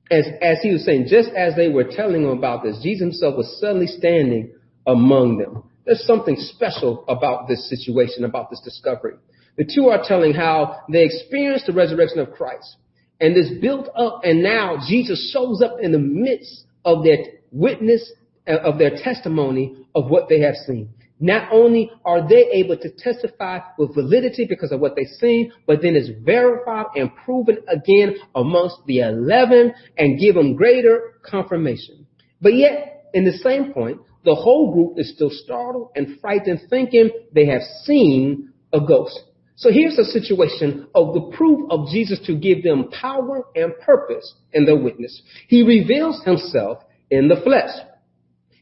as, 0.09 0.25
as 0.41 0.57
he 0.61 0.71
was 0.71 0.85
saying, 0.85 1.07
just 1.07 1.29
as 1.29 1.55
they 1.55 1.69
were 1.69 1.85
telling 1.85 2.23
him 2.23 2.29
about 2.29 2.63
this, 2.63 2.79
Jesus 2.83 3.01
himself 3.01 3.37
was 3.37 3.59
suddenly 3.59 3.87
standing 3.87 4.51
among 4.85 5.37
them. 5.37 5.63
There's 5.85 6.05
something 6.05 6.35
special 6.37 7.05
about 7.07 7.47
this 7.47 7.69
situation, 7.69 8.25
about 8.25 8.49
this 8.49 8.61
discovery. 8.63 9.13
The 9.57 9.69
two 9.73 9.89
are 9.89 10.03
telling 10.05 10.33
how 10.33 10.81
they 10.91 11.03
experienced 11.03 11.65
the 11.65 11.73
resurrection 11.73 12.19
of 12.19 12.31
Christ. 12.31 12.77
And 13.19 13.35
this 13.35 13.51
built 13.61 13.89
up, 13.95 14.21
and 14.23 14.43
now 14.43 14.77
Jesus 14.87 15.31
shows 15.31 15.61
up 15.61 15.77
in 15.81 15.91
the 15.91 15.99
midst 15.99 16.65
of 16.83 17.03
their 17.03 17.17
witness, 17.51 18.11
of 18.47 18.77
their 18.79 18.91
testimony 18.91 19.85
of 19.93 20.09
what 20.09 20.29
they 20.29 20.39
have 20.41 20.55
seen. 20.55 20.89
Not 21.21 21.49
only 21.53 21.89
are 22.03 22.27
they 22.27 22.49
able 22.51 22.75
to 22.77 22.89
testify 22.89 23.59
with 23.77 23.95
validity 23.95 24.45
because 24.49 24.73
of 24.73 24.81
what 24.81 24.95
they've 24.97 25.07
seen, 25.07 25.53
but 25.65 25.81
then 25.81 25.95
it's 25.95 26.09
verified 26.25 26.87
and 26.95 27.15
proven 27.23 27.59
again 27.69 28.15
amongst 28.35 28.77
the 28.87 28.99
11 28.99 29.73
and 29.97 30.19
give 30.19 30.35
them 30.35 30.55
greater 30.55 31.13
confirmation. 31.23 32.07
But 32.41 32.55
yet, 32.55 33.05
in 33.13 33.23
the 33.23 33.33
same 33.33 33.71
point, 33.71 34.01
The 34.23 34.35
whole 34.35 34.71
group 34.71 34.99
is 34.99 35.11
still 35.13 35.31
startled 35.31 35.89
and 35.95 36.19
frightened, 36.19 36.61
thinking 36.69 37.09
they 37.33 37.47
have 37.47 37.61
seen 37.83 38.53
a 38.71 38.79
ghost. 38.79 39.19
So 39.55 39.71
here's 39.71 39.97
a 39.97 40.05
situation 40.05 40.87
of 40.95 41.13
the 41.13 41.31
proof 41.35 41.69
of 41.69 41.87
Jesus 41.89 42.19
to 42.25 42.35
give 42.35 42.63
them 42.63 42.89
power 42.89 43.43
and 43.55 43.73
purpose 43.83 44.33
in 44.53 44.65
their 44.65 44.75
witness. 44.75 45.21
He 45.47 45.63
reveals 45.63 46.23
himself 46.23 46.83
in 47.09 47.27
the 47.27 47.41
flesh. 47.43 47.69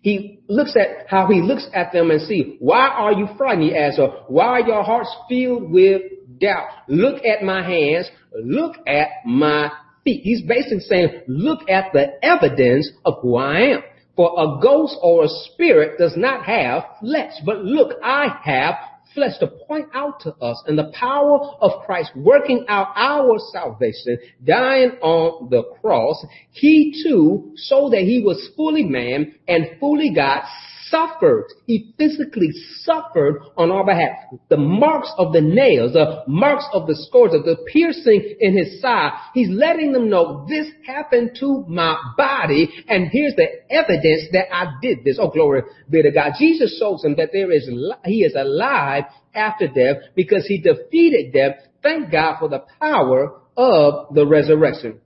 He 0.01 0.39
looks 0.47 0.75
at 0.77 1.07
how 1.07 1.27
he 1.27 1.41
looks 1.41 1.67
at 1.73 1.91
them 1.91 2.09
and 2.09 2.21
see, 2.21 2.55
why 2.59 2.87
are 2.87 3.11
you 3.11 3.27
frightened? 3.37 3.63
He 3.69 3.75
asks, 3.75 3.99
or 3.99 4.23
why 4.27 4.45
are 4.45 4.67
your 4.67 4.83
hearts 4.83 5.13
filled 5.27 5.71
with 5.71 6.01
doubt? 6.39 6.69
Look 6.87 7.23
at 7.25 7.43
my 7.43 7.61
hands. 7.61 8.09
Look 8.33 8.75
at 8.87 9.07
my 9.25 9.71
feet. 10.03 10.21
He's 10.23 10.41
basically 10.41 10.79
saying, 10.79 11.21
look 11.27 11.69
at 11.69 11.91
the 11.91 12.23
evidence 12.23 12.89
of 13.05 13.15
who 13.21 13.35
I 13.35 13.59
am. 13.59 13.81
For 14.15 14.33
a 14.37 14.61
ghost 14.61 14.97
or 15.01 15.23
a 15.23 15.29
spirit 15.29 15.97
does 15.97 16.17
not 16.17 16.43
have 16.45 16.83
flesh, 16.99 17.33
but 17.45 17.63
look, 17.63 17.93
I 18.03 18.27
have 18.43 18.75
flesh 19.13 19.37
to 19.39 19.47
point 19.47 19.87
out 19.93 20.19
to 20.21 20.33
us 20.35 20.61
and 20.67 20.77
the 20.77 20.91
power 20.93 21.39
of 21.61 21.85
Christ 21.85 22.11
working 22.15 22.65
out 22.67 22.87
our 22.95 23.37
salvation, 23.51 24.17
dying 24.43 24.91
on 25.01 25.49
the 25.49 25.63
cross. 25.81 26.25
He 26.51 27.03
too, 27.03 27.53
so 27.55 27.89
that 27.89 28.01
he 28.01 28.21
was 28.23 28.49
fully 28.55 28.83
man 28.83 29.35
and 29.47 29.79
fully 29.79 30.13
God, 30.13 30.43
suffered. 30.89 31.45
He 31.65 31.93
physically 31.97 32.49
suffered 32.83 33.41
on 33.57 33.71
our 33.71 33.85
behalf. 33.85 34.17
The 34.49 34.57
marks 34.57 35.11
of 35.17 35.33
the 35.33 35.41
nails, 35.41 35.93
the 35.93 36.23
marks 36.27 36.65
of 36.73 36.87
the 36.87 36.95
scores, 36.95 37.33
of 37.33 37.43
the 37.43 37.57
piercing 37.71 38.35
in 38.39 38.57
his 38.57 38.81
side. 38.81 39.11
He's 39.33 39.49
letting 39.49 39.91
them 39.91 40.09
know 40.09 40.45
this 40.47 40.67
happened 40.85 41.37
to 41.39 41.65
my 41.67 41.97
body 42.17 42.69
and 42.87 43.09
here's 43.11 43.35
the 43.35 43.47
evidence 43.69 44.23
that 44.33 44.53
I 44.53 44.73
did 44.81 45.03
this. 45.03 45.17
Oh, 45.19 45.29
glory 45.29 45.63
be 45.89 46.01
to 46.01 46.11
God. 46.11 46.33
Jesus 46.37 46.77
shows 46.79 47.01
them 47.01 47.15
that 47.17 47.29
there 47.31 47.51
is, 47.51 47.69
he 48.05 48.23
is 48.23 48.35
alive 48.35 49.03
after 49.33 49.67
death 49.67 49.97
because 50.15 50.45
he 50.47 50.59
defeated 50.59 51.33
death. 51.33 51.55
Thank 51.81 52.11
God 52.11 52.37
for 52.39 52.49
the 52.49 52.65
power 52.79 53.39
of 53.55 54.13
the 54.13 54.25
resurrection. 54.25 54.99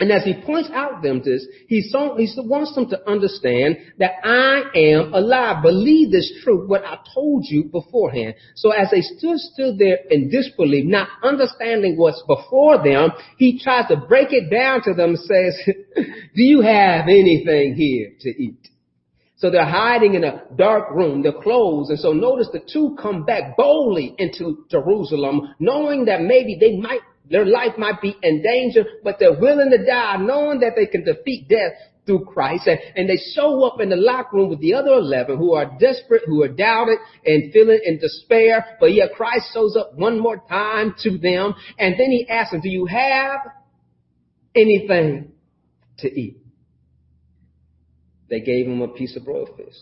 And 0.00 0.10
as 0.10 0.24
he 0.24 0.32
points 0.32 0.70
out 0.72 1.02
them 1.02 1.20
this, 1.22 1.46
he, 1.68 1.80
he 1.82 2.32
wants 2.38 2.74
them 2.74 2.88
to 2.88 3.08
understand 3.08 3.76
that 3.98 4.12
I 4.24 4.62
am 4.74 5.12
alive. 5.12 5.62
Believe 5.62 6.10
this 6.10 6.32
truth, 6.42 6.66
what 6.68 6.84
I 6.86 6.98
told 7.14 7.44
you 7.46 7.64
beforehand. 7.64 8.34
So 8.56 8.70
as 8.70 8.90
they 8.90 9.02
stood 9.02 9.38
still 9.38 9.76
there 9.76 9.98
in 10.10 10.30
disbelief, 10.30 10.86
not 10.86 11.08
understanding 11.22 11.98
what's 11.98 12.22
before 12.26 12.82
them, 12.82 13.10
he 13.36 13.60
tries 13.62 13.88
to 13.88 13.96
break 13.96 14.28
it 14.32 14.50
down 14.50 14.82
to 14.84 14.94
them 14.94 15.10
and 15.10 15.18
says, 15.18 15.74
do 16.34 16.42
you 16.42 16.62
have 16.62 17.04
anything 17.04 17.74
here 17.74 18.12
to 18.20 18.28
eat? 18.30 18.70
So 19.36 19.50
they're 19.50 19.64
hiding 19.64 20.14
in 20.14 20.24
a 20.24 20.42
dark 20.56 20.90
room, 20.90 21.22
they're 21.22 21.32
closed. 21.32 21.90
And 21.90 21.98
so 21.98 22.12
notice 22.12 22.48
the 22.52 22.60
two 22.60 22.96
come 23.00 23.24
back 23.24 23.56
boldly 23.56 24.14
into 24.18 24.64
Jerusalem, 24.70 25.54
knowing 25.58 26.06
that 26.06 26.20
maybe 26.20 26.58
they 26.60 26.76
might 26.76 27.00
their 27.28 27.44
life 27.44 27.78
might 27.78 28.00
be 28.00 28.16
in 28.22 28.42
danger, 28.42 28.84
but 29.04 29.16
they're 29.18 29.38
willing 29.38 29.70
to 29.70 29.84
die 29.84 30.16
knowing 30.16 30.60
that 30.60 30.72
they 30.76 30.86
can 30.86 31.04
defeat 31.04 31.48
death 31.48 31.72
through 32.06 32.24
Christ. 32.24 32.66
And, 32.66 32.80
and 32.96 33.08
they 33.08 33.18
show 33.34 33.64
up 33.64 33.80
in 33.80 33.90
the 33.90 33.96
locker 33.96 34.36
room 34.36 34.50
with 34.50 34.60
the 34.60 34.74
other 34.74 34.90
11 34.90 35.36
who 35.38 35.54
are 35.54 35.76
desperate, 35.78 36.22
who 36.26 36.42
are 36.42 36.48
doubted 36.48 36.98
and 37.24 37.52
feeling 37.52 37.80
in 37.84 37.98
despair. 37.98 38.76
But 38.80 38.94
yet 38.94 39.14
Christ 39.14 39.46
shows 39.54 39.76
up 39.76 39.94
one 39.94 40.18
more 40.18 40.42
time 40.48 40.94
to 41.02 41.18
them. 41.18 41.54
And 41.78 41.94
then 41.98 42.10
he 42.10 42.28
asks 42.28 42.52
them, 42.52 42.62
do 42.62 42.68
you 42.68 42.86
have 42.86 43.40
anything 44.54 45.32
to 45.98 46.08
eat? 46.08 46.38
They 48.28 48.40
gave 48.40 48.66
him 48.66 48.80
a 48.80 48.88
piece 48.88 49.16
of 49.16 49.24
broiled 49.24 49.50
fish 49.56 49.74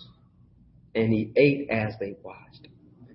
and 0.95 1.13
he 1.13 1.33
ate 1.37 1.71
as 1.71 1.95
they 2.01 2.17
watched. 2.23 2.69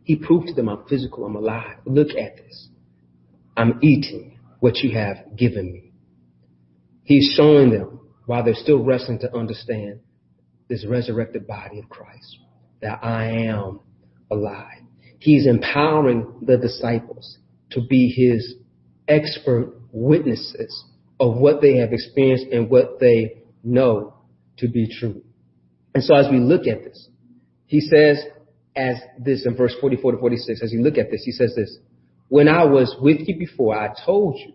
He 0.03 0.15
proved 0.15 0.47
to 0.47 0.53
them, 0.53 0.69
I'm 0.69 0.85
physical, 0.87 1.25
I'm 1.25 1.35
alive. 1.35 1.77
Look 1.85 2.09
at 2.09 2.37
this. 2.37 2.67
I'm 3.55 3.79
eating 3.81 4.39
what 4.59 4.77
you 4.77 4.91
have 4.97 5.35
given 5.35 5.71
me. 5.71 5.91
He's 7.03 7.33
showing 7.35 7.71
them 7.71 7.99
while 8.25 8.43
they're 8.43 8.53
still 8.53 8.83
wrestling 8.83 9.19
to 9.19 9.35
understand 9.35 9.99
this 10.69 10.85
resurrected 10.87 11.45
body 11.45 11.79
of 11.79 11.89
Christ, 11.89 12.37
that 12.81 13.03
I 13.03 13.47
am 13.47 13.81
alive. 14.31 14.79
He's 15.19 15.45
empowering 15.45 16.41
the 16.41 16.57
disciples 16.57 17.37
to 17.71 17.81
be 17.81 18.09
his 18.09 18.55
expert 19.07 19.73
witnesses 19.91 20.83
of 21.19 21.37
what 21.37 21.61
they 21.61 21.77
have 21.77 21.93
experienced 21.93 22.45
and 22.51 22.69
what 22.69 22.99
they 22.99 23.43
know 23.63 24.15
to 24.57 24.67
be 24.67 24.87
true. 24.99 25.21
And 25.93 26.03
so 26.03 26.15
as 26.15 26.29
we 26.31 26.39
look 26.39 26.67
at 26.67 26.83
this, 26.83 27.09
he 27.67 27.79
says, 27.79 28.23
as 28.75 28.95
this 29.19 29.45
in 29.45 29.55
verse 29.55 29.75
44 29.79 30.13
to 30.13 30.17
46, 30.17 30.61
as 30.63 30.71
you 30.73 30.81
look 30.81 30.97
at 30.97 31.11
this, 31.11 31.23
he 31.23 31.31
says 31.31 31.53
this, 31.55 31.77
when 32.34 32.48
I 32.48 32.63
was 32.63 32.96
with 33.00 33.28
you 33.28 33.38
before, 33.38 33.78
I 33.78 33.93
told 34.08 34.39
you 34.39 34.54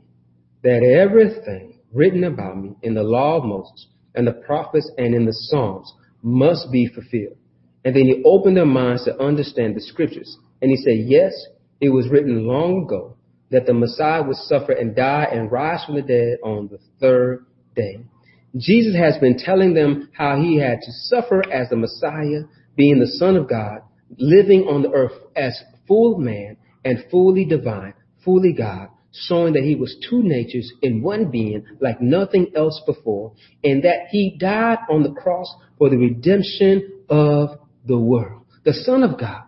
that 0.65 0.83
everything 0.83 1.79
written 1.95 2.25
about 2.25 2.59
me 2.59 2.73
in 2.83 2.95
the 2.95 3.05
law 3.05 3.37
of 3.37 3.45
Moses 3.45 3.87
and 4.17 4.27
the 4.27 4.33
prophets 4.33 4.91
and 4.99 5.15
in 5.15 5.27
the 5.27 5.33
Psalms 5.33 5.95
must 6.21 6.73
be 6.73 6.89
fulfilled. 6.89 7.37
And 7.85 7.95
then 7.95 8.07
he 8.07 8.21
opened 8.25 8.57
their 8.57 8.67
minds 8.67 9.05
to 9.05 9.17
understand 9.23 9.77
the 9.77 9.81
scriptures. 9.81 10.37
And 10.61 10.73
he 10.73 10.77
said, 10.77 11.09
yes, 11.09 11.33
it 11.81 11.91
was 11.91 12.09
written 12.09 12.49
long 12.49 12.83
ago 12.83 13.15
that 13.53 13.67
the 13.67 13.75
Messiah 13.75 14.25
would 14.25 14.39
suffer 14.39 14.73
and 14.73 14.97
die 14.97 15.29
and 15.31 15.53
rise 15.53 15.85
from 15.85 15.95
the 15.95 16.03
dead 16.03 16.39
on 16.43 16.67
the 16.73 16.81
third 17.01 17.47
day. 17.77 17.99
Jesus 18.57 18.97
has 18.97 19.19
been 19.19 19.39
telling 19.39 19.75
them 19.75 20.11
how 20.15 20.35
he 20.35 20.59
had 20.59 20.81
to 20.81 20.91
suffer 20.91 21.49
as 21.49 21.69
the 21.69 21.77
Messiah, 21.77 22.43
being 22.75 22.99
the 22.99 23.07
Son 23.07 23.37
of 23.37 23.49
God, 23.49 23.83
living 24.17 24.63
on 24.63 24.83
the 24.83 24.91
earth 24.91 25.13
as 25.37 25.63
full 25.87 26.19
man 26.19 26.57
and 26.85 27.05
fully 27.11 27.45
divine, 27.45 27.95
fully 28.25 28.53
God, 28.53 28.89
showing 29.13 29.55
that 29.55 29.63
he 29.63 29.75
was 29.75 29.97
two 30.09 30.23
natures 30.23 30.73
in 30.83 31.03
one 31.03 31.31
being 31.31 31.65
like 31.81 32.01
nothing 32.01 32.53
else 32.55 32.81
before, 32.87 33.33
and 33.65 33.83
that 33.83 34.09
he 34.11 34.37
died 34.39 34.79
on 34.91 35.03
the 35.03 35.13
cross 35.13 35.53
for 35.79 35.89
the 35.89 35.97
redemption 35.97 37.03
of 37.09 37.51
the 37.87 37.99
world. 37.99 38.45
The 38.65 38.75
Son 38.75 39.03
of 39.03 39.19
God, 39.19 39.43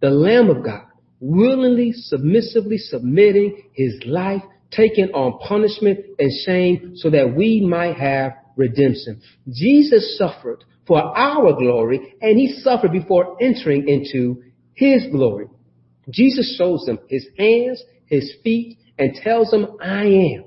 the 0.00 0.10
Lamb 0.10 0.50
of 0.50 0.64
God, 0.64 0.86
willingly, 1.20 1.92
submissively 1.92 2.78
submitting 2.78 3.70
his 3.72 3.94
life, 4.04 4.42
taking 4.70 5.06
on 5.12 5.38
punishment 5.46 6.00
and 6.18 6.30
shame 6.44 6.92
so 6.96 7.10
that 7.10 7.34
we 7.36 7.60
might 7.60 7.96
have 7.96 8.32
redemption. 8.56 9.20
Jesus 9.50 10.18
suffered 10.18 10.64
for 10.86 10.98
our 10.98 11.54
glory 11.54 12.14
and 12.20 12.38
he 12.38 12.60
suffered 12.60 12.92
before 12.92 13.36
entering 13.40 13.88
into 13.88 14.42
his 14.74 15.06
glory. 15.10 15.46
Jesus 16.10 16.56
shows 16.56 16.84
them 16.86 16.98
his 17.08 17.26
hands, 17.38 17.82
his 18.06 18.34
feet, 18.42 18.78
and 18.98 19.14
tells 19.14 19.50
them, 19.50 19.76
I 19.80 20.04
am. 20.04 20.44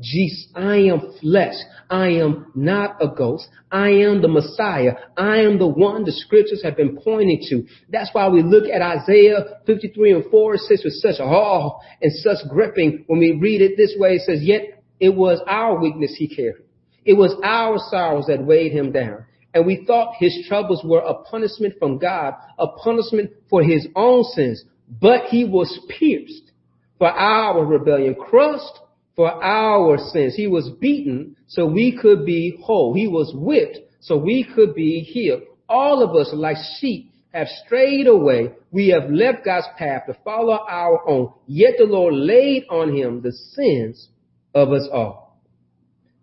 Jesus, 0.00 0.48
I 0.54 0.76
am 0.76 1.12
flesh. 1.20 1.54
I 1.90 2.08
am 2.08 2.52
not 2.54 2.96
a 3.02 3.08
ghost. 3.08 3.48
I 3.70 3.90
am 3.90 4.22
the 4.22 4.28
Messiah. 4.28 4.92
I 5.16 5.40
am 5.40 5.58
the 5.58 5.66
one 5.66 6.04
the 6.04 6.12
scriptures 6.12 6.62
have 6.62 6.76
been 6.76 6.98
pointing 7.04 7.42
to. 7.50 7.66
That's 7.90 8.08
why 8.12 8.28
we 8.28 8.42
look 8.42 8.64
at 8.72 8.80
Isaiah 8.80 9.58
53 9.66 10.12
and 10.12 10.24
4, 10.30 10.54
it 10.54 10.60
says 10.60 10.82
with 10.84 10.94
such 10.94 11.20
awe 11.20 11.78
and 12.00 12.12
such 12.12 12.48
gripping. 12.48 13.04
When 13.08 13.18
we 13.18 13.32
read 13.32 13.60
it 13.60 13.76
this 13.76 13.94
way, 13.98 14.14
it 14.14 14.22
says, 14.22 14.42
yet 14.42 14.82
it 15.00 15.14
was 15.14 15.40
our 15.46 15.78
weakness 15.78 16.14
he 16.16 16.34
carried. 16.34 16.64
It 17.04 17.14
was 17.14 17.34
our 17.44 17.78
sorrows 17.90 18.26
that 18.28 18.44
weighed 18.44 18.72
him 18.72 18.92
down. 18.92 19.24
And 19.52 19.66
we 19.66 19.84
thought 19.86 20.14
his 20.18 20.46
troubles 20.48 20.82
were 20.84 21.00
a 21.00 21.14
punishment 21.24 21.74
from 21.78 21.98
God, 21.98 22.34
a 22.58 22.68
punishment 22.68 23.32
for 23.48 23.62
his 23.62 23.88
own 23.96 24.24
sins. 24.24 24.64
But 24.90 25.26
he 25.26 25.44
was 25.44 25.78
pierced 25.88 26.50
for 26.98 27.08
our 27.08 27.64
rebellion, 27.64 28.14
crushed 28.14 28.78
for 29.14 29.30
our 29.42 29.98
sins. 30.12 30.34
He 30.34 30.48
was 30.48 30.70
beaten 30.80 31.36
so 31.46 31.66
we 31.66 31.96
could 31.96 32.26
be 32.26 32.58
whole. 32.62 32.94
He 32.94 33.06
was 33.06 33.32
whipped 33.34 33.78
so 34.00 34.16
we 34.16 34.44
could 34.54 34.74
be 34.74 35.00
healed. 35.00 35.42
All 35.68 36.02
of 36.02 36.16
us, 36.16 36.30
like 36.32 36.56
sheep, 36.78 37.12
have 37.32 37.46
strayed 37.64 38.08
away. 38.08 38.50
We 38.72 38.88
have 38.88 39.10
left 39.10 39.44
God's 39.44 39.68
path 39.78 40.02
to 40.06 40.16
follow 40.24 40.58
our 40.68 41.08
own. 41.08 41.32
Yet 41.46 41.74
the 41.78 41.84
Lord 41.84 42.14
laid 42.14 42.64
on 42.68 42.94
him 42.94 43.22
the 43.22 43.32
sins 43.32 44.08
of 44.54 44.72
us 44.72 44.88
all. 44.92 45.40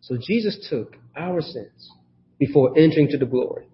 So 0.01 0.17
Jesus 0.21 0.67
took 0.69 0.97
our 1.15 1.41
sins 1.41 1.91
before 2.39 2.77
entering 2.77 3.07
to 3.09 3.17
the 3.17 3.25
glory. 3.25 3.67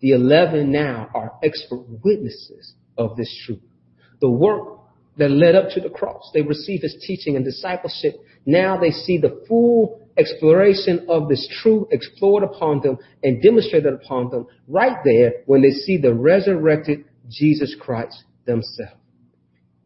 The 0.00 0.12
eleven 0.12 0.72
now 0.72 1.10
are 1.14 1.34
expert 1.42 1.84
witnesses 2.02 2.72
of 2.96 3.16
this 3.16 3.34
truth 3.44 3.60
the 4.20 4.30
work 4.30 4.78
that 5.16 5.30
led 5.30 5.54
up 5.54 5.70
to 5.70 5.80
the 5.80 5.90
cross. 5.90 6.30
They 6.32 6.42
received 6.42 6.82
his 6.82 6.96
teaching 7.06 7.36
and 7.36 7.44
discipleship. 7.44 8.14
Now 8.46 8.78
they 8.78 8.90
see 8.90 9.18
the 9.18 9.44
full 9.48 10.00
exploration 10.16 11.06
of 11.08 11.28
this 11.28 11.46
truth 11.62 11.88
explored 11.90 12.42
upon 12.42 12.80
them 12.80 12.98
and 13.22 13.42
demonstrated 13.42 13.92
upon 13.94 14.30
them 14.30 14.46
right 14.66 14.96
there 15.04 15.42
when 15.46 15.62
they 15.62 15.70
see 15.70 15.96
the 15.96 16.14
resurrected 16.14 17.04
Jesus 17.28 17.74
Christ 17.78 18.24
themselves. 18.46 18.94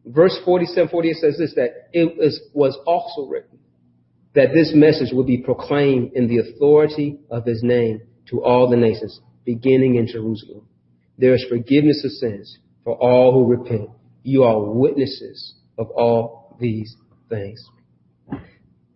Verse 0.05 0.37
47, 0.43 0.89
48 0.89 1.15
says 1.15 1.37
this, 1.37 1.53
that 1.55 1.89
it 1.93 2.17
was, 2.17 2.39
was 2.53 2.77
also 2.85 3.27
written 3.29 3.59
that 4.35 4.49
this 4.53 4.71
message 4.73 5.13
would 5.13 5.27
be 5.27 5.37
proclaimed 5.37 6.11
in 6.13 6.27
the 6.27 6.39
authority 6.39 7.19
of 7.29 7.45
his 7.45 7.61
name 7.63 8.01
to 8.29 8.43
all 8.43 8.69
the 8.69 8.75
nations, 8.75 9.19
beginning 9.45 9.95
in 9.95 10.07
Jerusalem. 10.07 10.67
there 11.17 11.35
is 11.35 11.45
forgiveness 11.47 12.03
of 12.03 12.11
sins 12.11 12.57
for 12.83 12.95
all 12.95 13.31
who 13.31 13.45
repent. 13.45 13.89
You 14.23 14.43
are 14.43 14.59
witnesses 14.61 15.53
of 15.77 15.89
all 15.91 16.55
these 16.59 16.95
things. 17.29 17.63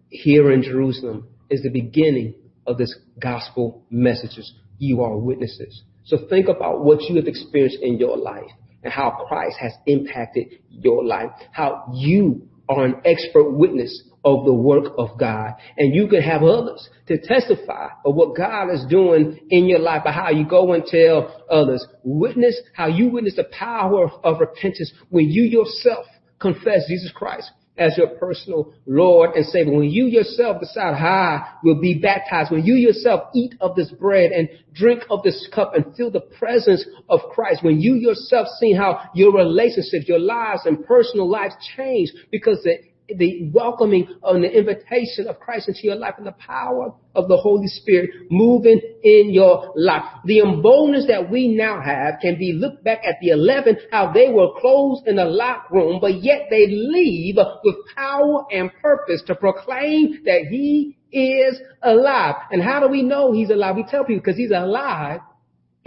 Here 0.09 0.51
in 0.51 0.63
Jerusalem 0.63 1.27
is 1.49 1.61
the 1.61 1.69
beginning 1.69 2.35
of 2.65 2.77
this 2.77 2.95
gospel 3.19 3.83
messages. 3.89 4.53
You 4.77 5.01
are 5.01 5.17
witnesses. 5.17 5.83
So 6.05 6.27
think 6.29 6.47
about 6.47 6.83
what 6.83 7.01
you 7.03 7.17
have 7.17 7.27
experienced 7.27 7.79
in 7.81 7.97
your 7.97 8.17
life 8.17 8.49
and 8.83 8.93
how 8.93 9.25
Christ 9.27 9.57
has 9.59 9.73
impacted 9.85 10.47
your 10.69 11.03
life, 11.03 11.31
how 11.51 11.91
you 11.93 12.47
are 12.69 12.85
an 12.85 12.95
expert 13.03 13.51
witness 13.51 14.03
of 14.27 14.43
the 14.43 14.53
work 14.53 14.93
of 14.97 15.17
God. 15.17 15.53
And 15.77 15.95
you 15.95 16.09
can 16.09 16.21
have 16.21 16.43
others 16.43 16.89
to 17.07 17.17
testify 17.17 17.87
of 18.05 18.13
what 18.13 18.35
God 18.35 18.69
is 18.73 18.85
doing 18.89 19.39
in 19.49 19.67
your 19.67 19.79
life, 19.79 20.03
by 20.03 20.11
how 20.11 20.31
you 20.31 20.45
go 20.45 20.73
and 20.73 20.83
tell 20.85 21.45
others. 21.49 21.85
Witness 22.03 22.59
how 22.73 22.87
you 22.87 23.07
witness 23.07 23.37
the 23.37 23.45
power 23.45 24.11
of 24.25 24.41
repentance 24.41 24.91
when 25.09 25.29
you 25.29 25.43
yourself 25.43 26.05
confess 26.39 26.87
Jesus 26.89 27.11
Christ 27.15 27.49
as 27.77 27.95
your 27.95 28.07
personal 28.19 28.73
Lord 28.85 29.35
and 29.35 29.45
Savior. 29.45 29.73
When 29.73 29.89
you 29.89 30.07
yourself 30.07 30.59
decide 30.59 30.95
I 30.95 31.53
will 31.63 31.79
be 31.79 31.93
baptized, 31.93 32.51
when 32.51 32.65
you 32.65 32.75
yourself 32.75 33.29
eat 33.33 33.53
of 33.61 33.77
this 33.77 33.91
bread 33.91 34.31
and 34.31 34.49
drink 34.73 35.03
of 35.09 35.23
this 35.23 35.47
cup 35.53 35.73
and 35.73 35.95
feel 35.95 36.11
the 36.11 36.19
presence 36.19 36.85
of 37.07 37.21
Christ, 37.31 37.63
when 37.63 37.79
you 37.79 37.95
yourself 37.95 38.47
see 38.59 38.73
how 38.73 39.09
your 39.13 39.33
relationships, 39.33 40.05
your 40.07 40.19
lives 40.19 40.65
and 40.65 40.85
personal 40.85 41.29
lives 41.29 41.55
change 41.77 42.11
because 42.29 42.61
the 42.63 42.77
the 43.15 43.49
welcoming 43.53 44.07
and 44.23 44.43
the 44.43 44.57
invitation 44.57 45.27
of 45.27 45.39
Christ 45.39 45.67
into 45.67 45.81
your 45.83 45.95
life 45.95 46.15
and 46.17 46.27
the 46.27 46.33
power 46.33 46.93
of 47.15 47.27
the 47.27 47.37
Holy 47.37 47.67
Spirit 47.67 48.09
moving 48.29 48.79
in 49.03 49.31
your 49.31 49.73
life. 49.75 50.03
The 50.25 50.41
boldness 50.61 51.07
that 51.07 51.29
we 51.29 51.47
now 51.47 51.81
have 51.81 52.15
can 52.21 52.37
be 52.37 52.53
looked 52.53 52.83
back 52.83 53.01
at 53.05 53.15
the 53.21 53.29
11, 53.29 53.77
how 53.91 54.11
they 54.11 54.29
were 54.29 54.59
closed 54.59 55.07
in 55.07 55.17
a 55.19 55.25
locked 55.25 55.71
room, 55.71 55.99
but 56.01 56.23
yet 56.23 56.47
they 56.49 56.67
leave 56.67 57.37
with 57.63 57.75
power 57.95 58.45
and 58.51 58.71
purpose 58.81 59.21
to 59.27 59.35
proclaim 59.35 60.23
that 60.25 60.47
he 60.49 60.97
is 61.11 61.59
alive. 61.81 62.35
And 62.51 62.61
how 62.61 62.79
do 62.81 62.87
we 62.87 63.01
know 63.01 63.31
he's 63.31 63.49
alive? 63.49 63.75
We 63.75 63.85
tell 63.89 64.03
people 64.03 64.21
because 64.23 64.37
he's 64.37 64.51
alive 64.51 65.21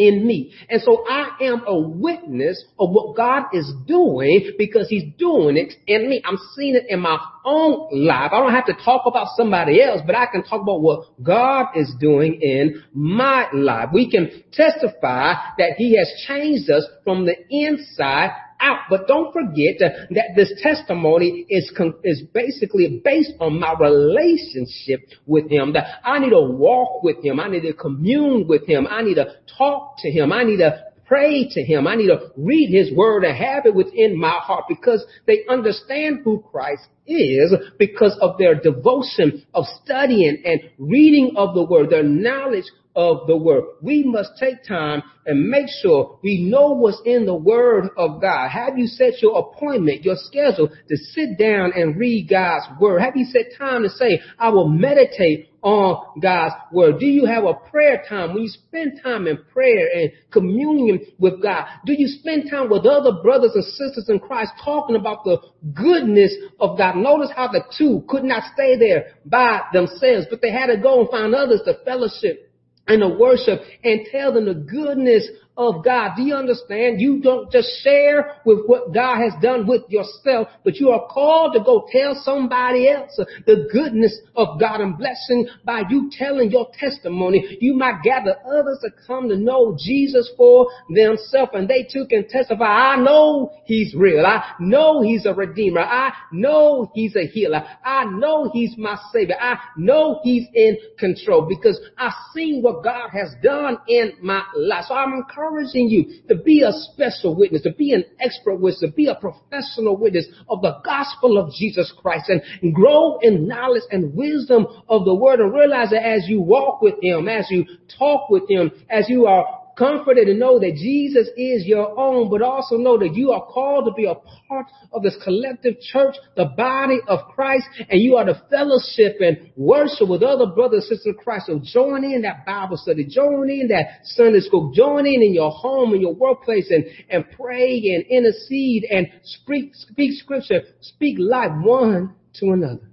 in 0.01 0.27
me. 0.27 0.53
And 0.69 0.81
so 0.81 1.05
I 1.07 1.37
am 1.43 1.63
a 1.67 1.79
witness 1.79 2.65
of 2.79 2.91
what 2.91 3.15
God 3.15 3.45
is 3.53 3.71
doing 3.87 4.53
because 4.57 4.89
he's 4.89 5.05
doing 5.19 5.59
it 5.59 5.75
in 5.87 6.09
me. 6.09 6.23
I'm 6.25 6.39
seeing 6.57 6.75
it 6.75 6.87
in 6.89 7.01
my 7.01 7.19
own 7.45 7.89
life. 7.93 8.33
I 8.33 8.41
don't 8.41 8.55
have 8.55 8.67
to 8.67 8.77
talk 8.83 9.03
about 9.07 9.29
somebody 9.37 9.83
else, 9.83 10.01
but 10.07 10.15
I 10.15 10.27
can 10.27 10.43
talk 10.43 10.63
about 10.63 10.81
what 10.81 11.23
God 11.23 11.67
is 11.77 11.93
doing 12.01 12.41
in 12.41 12.83
my 12.95 13.49
life. 13.53 13.91
We 13.93 14.11
can 14.11 14.43
testify 14.53 15.35
that 15.59 15.75
he 15.77 15.97
has 15.99 16.11
changed 16.27 16.71
us 16.71 16.87
from 17.05 17.27
the 17.27 17.35
inside 17.51 18.31
out. 18.61 18.81
But 18.89 19.07
don't 19.07 19.33
forget 19.33 19.79
that 19.79 20.37
this 20.37 20.53
testimony 20.63 21.47
is, 21.49 21.73
is 22.05 22.23
basically 22.33 23.01
based 23.05 23.33
on 23.41 23.61
my 23.61 23.75
relationship 23.79 25.09
with 25.27 25.51
him. 25.51 25.73
That 25.73 26.01
I 26.05 26.19
need 26.19 26.31
to 26.31 26.43
walk 26.43 27.03
with 27.03 27.25
him. 27.25 27.41
I 27.41 27.49
need 27.49 27.63
to 27.63 27.73
commune 27.73 28.47
with 28.49 28.67
him. 28.67 28.87
I 28.89 29.03
need 29.03 29.15
to 29.15 29.35
talk 29.59 29.97
to 29.99 30.11
him. 30.11 30.33
I 30.33 30.45
need 30.45 30.59
to 30.59 30.85
pray 31.11 31.49
to 31.51 31.63
him. 31.63 31.89
I 31.89 31.97
need 31.97 32.07
to 32.07 32.31
read 32.37 32.71
his 32.71 32.97
word 32.97 33.25
and 33.25 33.37
have 33.37 33.67
it 33.67 33.75
within 33.75 34.17
my 34.17 34.39
heart 34.41 34.67
because 34.69 35.05
they 35.27 35.41
understand 35.49 36.21
who 36.23 36.45
Christ 36.51 36.85
is 37.05 37.53
because 37.81 38.17
of 38.21 38.39
their 38.39 38.55
devotion 38.55 39.45
of 39.53 39.65
studying 39.83 40.41
and 40.45 40.61
reading 40.79 41.33
of 41.37 41.55
the 41.55 41.65
word, 41.65 41.91
their 41.91 42.05
knowledge 42.05 42.67
of 42.97 43.27
the 43.27 43.37
word. 43.37 43.65
We 43.83 44.03
must 44.05 44.31
take 44.39 44.65
time 44.67 45.03
and 45.27 45.49
make 45.49 45.67
sure 45.83 46.19
we 46.23 46.43
know 46.43 46.73
what's 46.73 47.01
in 47.05 47.27
the 47.27 47.35
word 47.35 47.89
of 47.97 48.21
God. 48.21 48.49
Have 48.49 48.77
you 48.77 48.87
set 48.87 49.23
your 49.23 49.39
appointment, 49.39 50.05
your 50.05 50.17
schedule 50.17 50.69
to 50.69 50.97
sit 50.97 51.39
down 51.39 51.73
and 51.75 51.97
read 51.97 52.29
God's 52.29 52.67
word? 52.81 53.01
Have 53.01 53.17
you 53.17 53.25
set 53.27 53.57
time 53.57 53.83
to 53.83 53.91
say, 53.91 54.21
I 54.39 54.49
will 54.51 54.69
meditate 54.69 55.51
on 55.63 56.21
God's 56.21 56.55
word? 56.73 56.99
Do 56.99 57.07
you 57.07 57.27
have 57.27 57.45
a 57.45 57.55
prayer 57.55 58.03
time 58.09 58.35
when 58.35 58.43
you 58.43 58.49
spend 58.49 59.01
time 59.03 59.27
in 59.27 59.39
prayer 59.53 59.89
and 59.95 60.11
communion 60.33 61.01
with 61.19 61.43
God? 61.43 61.67
Do 61.87 61.93
you 61.93 62.09
spend 62.09 62.51
time 62.51 62.71
with 62.71 62.87
other 62.87 63.23
brothers 63.23 63.53
and 63.55 63.65
sisters 63.65 64.07
in 64.09 64.19
Christ 64.19 64.53
talking 64.65 64.97
about 64.97 65.25
the 65.25 65.39
goodness 65.75 66.35
of 66.59 66.77
God? 66.79 66.97
Notice 66.97 67.31
how 67.37 67.49
the 67.49 67.63
two 67.79 68.05
could 68.09 68.25
not 68.25 68.43
stay 68.55 68.77
there 68.79 69.15
by 69.25 69.61
themselves, 69.73 70.27
but 70.29 70.41
they 70.43 70.51
had 70.51 70.67
to 70.67 70.79
go 70.79 71.01
and 71.01 71.11
find 71.11 71.35
others 71.35 71.61
to 71.67 71.79
fellowship 71.85 72.50
and 72.91 73.01
to 73.01 73.09
worship 73.09 73.61
and 73.85 74.01
tell 74.11 74.33
them 74.35 74.47
the 74.47 74.55
goodness 74.55 75.29
of 75.61 75.85
God. 75.85 76.13
Do 76.17 76.23
you 76.23 76.35
understand? 76.35 77.03
You 77.03 77.21
don't 77.21 77.53
just 77.53 77.69
share 77.83 78.37
with 78.47 78.61
what 78.65 78.95
God 78.95 79.19
has 79.19 79.35
done 79.43 79.67
with 79.67 79.83
yourself, 79.89 80.49
but 80.65 80.77
you 80.77 80.89
are 80.89 81.07
called 81.07 81.53
to 81.53 81.61
go 81.61 81.87
tell 81.93 82.19
somebody 82.25 82.89
else 82.89 83.15
the 83.47 83.69
goodness 83.71 84.19
of 84.35 84.59
God 84.59 84.81
and 84.81 84.97
blessing 84.97 85.49
by 85.65 85.83
you 85.91 86.11
telling 86.17 86.51
your 86.51 86.69
testimony. 86.79 87.59
You 87.61 87.75
might 87.75 88.03
gather 88.03 88.37
others 88.47 88.79
to 88.83 88.91
come 89.07 89.29
to 89.29 89.37
know 89.37 89.77
Jesus 89.79 90.31
for 90.35 90.67
themselves 90.89 91.51
and 91.53 91.69
they 91.69 91.87
too 91.93 92.07
can 92.09 92.27
testify. 92.27 92.65
I 92.65 92.97
know 92.97 93.53
he's 93.65 93.95
real. 93.95 94.25
I 94.25 94.55
know 94.61 95.03
he's 95.03 95.27
a 95.27 95.35
redeemer. 95.35 95.83
I 95.83 96.13
know 96.33 96.91
he's 96.95 97.17
a 97.17 97.27
healer. 97.27 97.63
I 97.85 98.07
know 98.07 98.51
he's 98.51 98.79
my 98.79 98.99
savior. 99.13 99.37
I 99.39 99.59
know 99.77 100.21
he's 100.23 100.47
in 100.55 100.79
control 100.99 101.43
because 101.47 101.79
I've 101.99 102.13
seen 102.35 102.63
what 102.63 102.83
God 102.83 103.11
has 103.11 103.35
done 103.43 103.77
in 103.89 104.15
my 104.23 104.43
life. 104.57 104.87
So 104.89 104.95
I'm 104.95 105.13
encouraged 105.13 105.50
encouraging 105.51 105.89
you 105.89 106.23
to 106.29 106.37
be 106.43 106.63
a 106.63 106.73
special 106.73 107.35
witness, 107.35 107.63
to 107.63 107.73
be 107.73 107.93
an 107.93 108.05
expert 108.21 108.57
witness, 108.57 108.81
to 108.81 108.91
be 108.91 109.07
a 109.07 109.15
professional 109.15 109.97
witness 109.97 110.27
of 110.49 110.63
the 110.63 110.81
gospel 110.85 111.39
of 111.39 111.53
Jesus 111.53 111.93
Christ 112.01 112.31
and 112.31 112.75
grow 112.75 113.19
in 113.19 113.47
knowledge 113.47 113.83
and 113.91 114.15
wisdom 114.15 114.67
of 114.89 115.05
the 115.05 115.15
word 115.15 115.41
and 115.41 115.53
realize 115.53 115.91
that 115.91 116.07
as 116.07 116.29
you 116.29 116.41
walk 116.41 116.83
with 116.83 116.95
him, 117.03 117.29
as 117.29 117.47
you 117.51 117.65
talk 117.99 118.31
with 118.31 118.49
him, 118.49 118.71
as 118.89 119.09
you 119.09 119.27
are 119.27 119.60
comforted 119.81 120.27
to 120.27 120.35
know 120.35 120.59
that 120.59 120.75
Jesus 120.75 121.29
is 121.39 121.65
your 121.65 121.99
own, 121.99 122.31
but 122.31 122.43
also 122.43 122.77
know 122.77 122.99
that 122.99 123.15
you 123.15 123.33
are 123.33 123.45
called 123.47 123.87
to 123.87 123.93
be 123.97 124.05
a 124.05 124.15
part 124.15 124.67
of 124.93 125.03
this 125.03 125.17
collective 125.25 125.81
church, 125.81 126.15
the 126.37 126.45
body 126.45 126.99
of 127.09 127.21
Christ, 127.35 127.65
and 127.89 128.01
you 128.01 128.17
are 128.17 128.25
to 128.27 128.41
fellowship 128.51 129.17
and 129.21 129.51
worship 129.57 130.07
with 130.07 130.23
other 130.23 130.47
brothers 130.47 130.87
and 130.91 130.99
sisters 130.99 131.15
in 131.17 131.25
Christ. 131.25 131.47
So 131.47 131.61
join 131.65 132.05
in 132.05 132.23
that 132.23 132.45
Bible 132.45 132.77
study, 132.77 133.07
join 133.07 133.49
in 133.49 133.69
that 133.69 134.05
Sunday 134.05 134.41
school, 134.41 134.71
join 134.75 135.07
in 135.07 135.23
in 135.23 135.33
your 135.33 135.51
home, 135.51 135.95
in 135.95 136.03
your 136.03 136.15
workplace, 136.15 136.71
and, 136.71 136.85
and 137.09 137.25
pray 137.31 137.81
and 137.95 138.05
intercede 138.05 138.85
and 138.85 139.09
speak, 139.23 139.75
speak 139.75 140.13
scripture, 140.21 140.61
speak 140.83 141.17
life 141.19 141.53
one 141.63 142.15
to 142.35 142.51
another, 142.51 142.91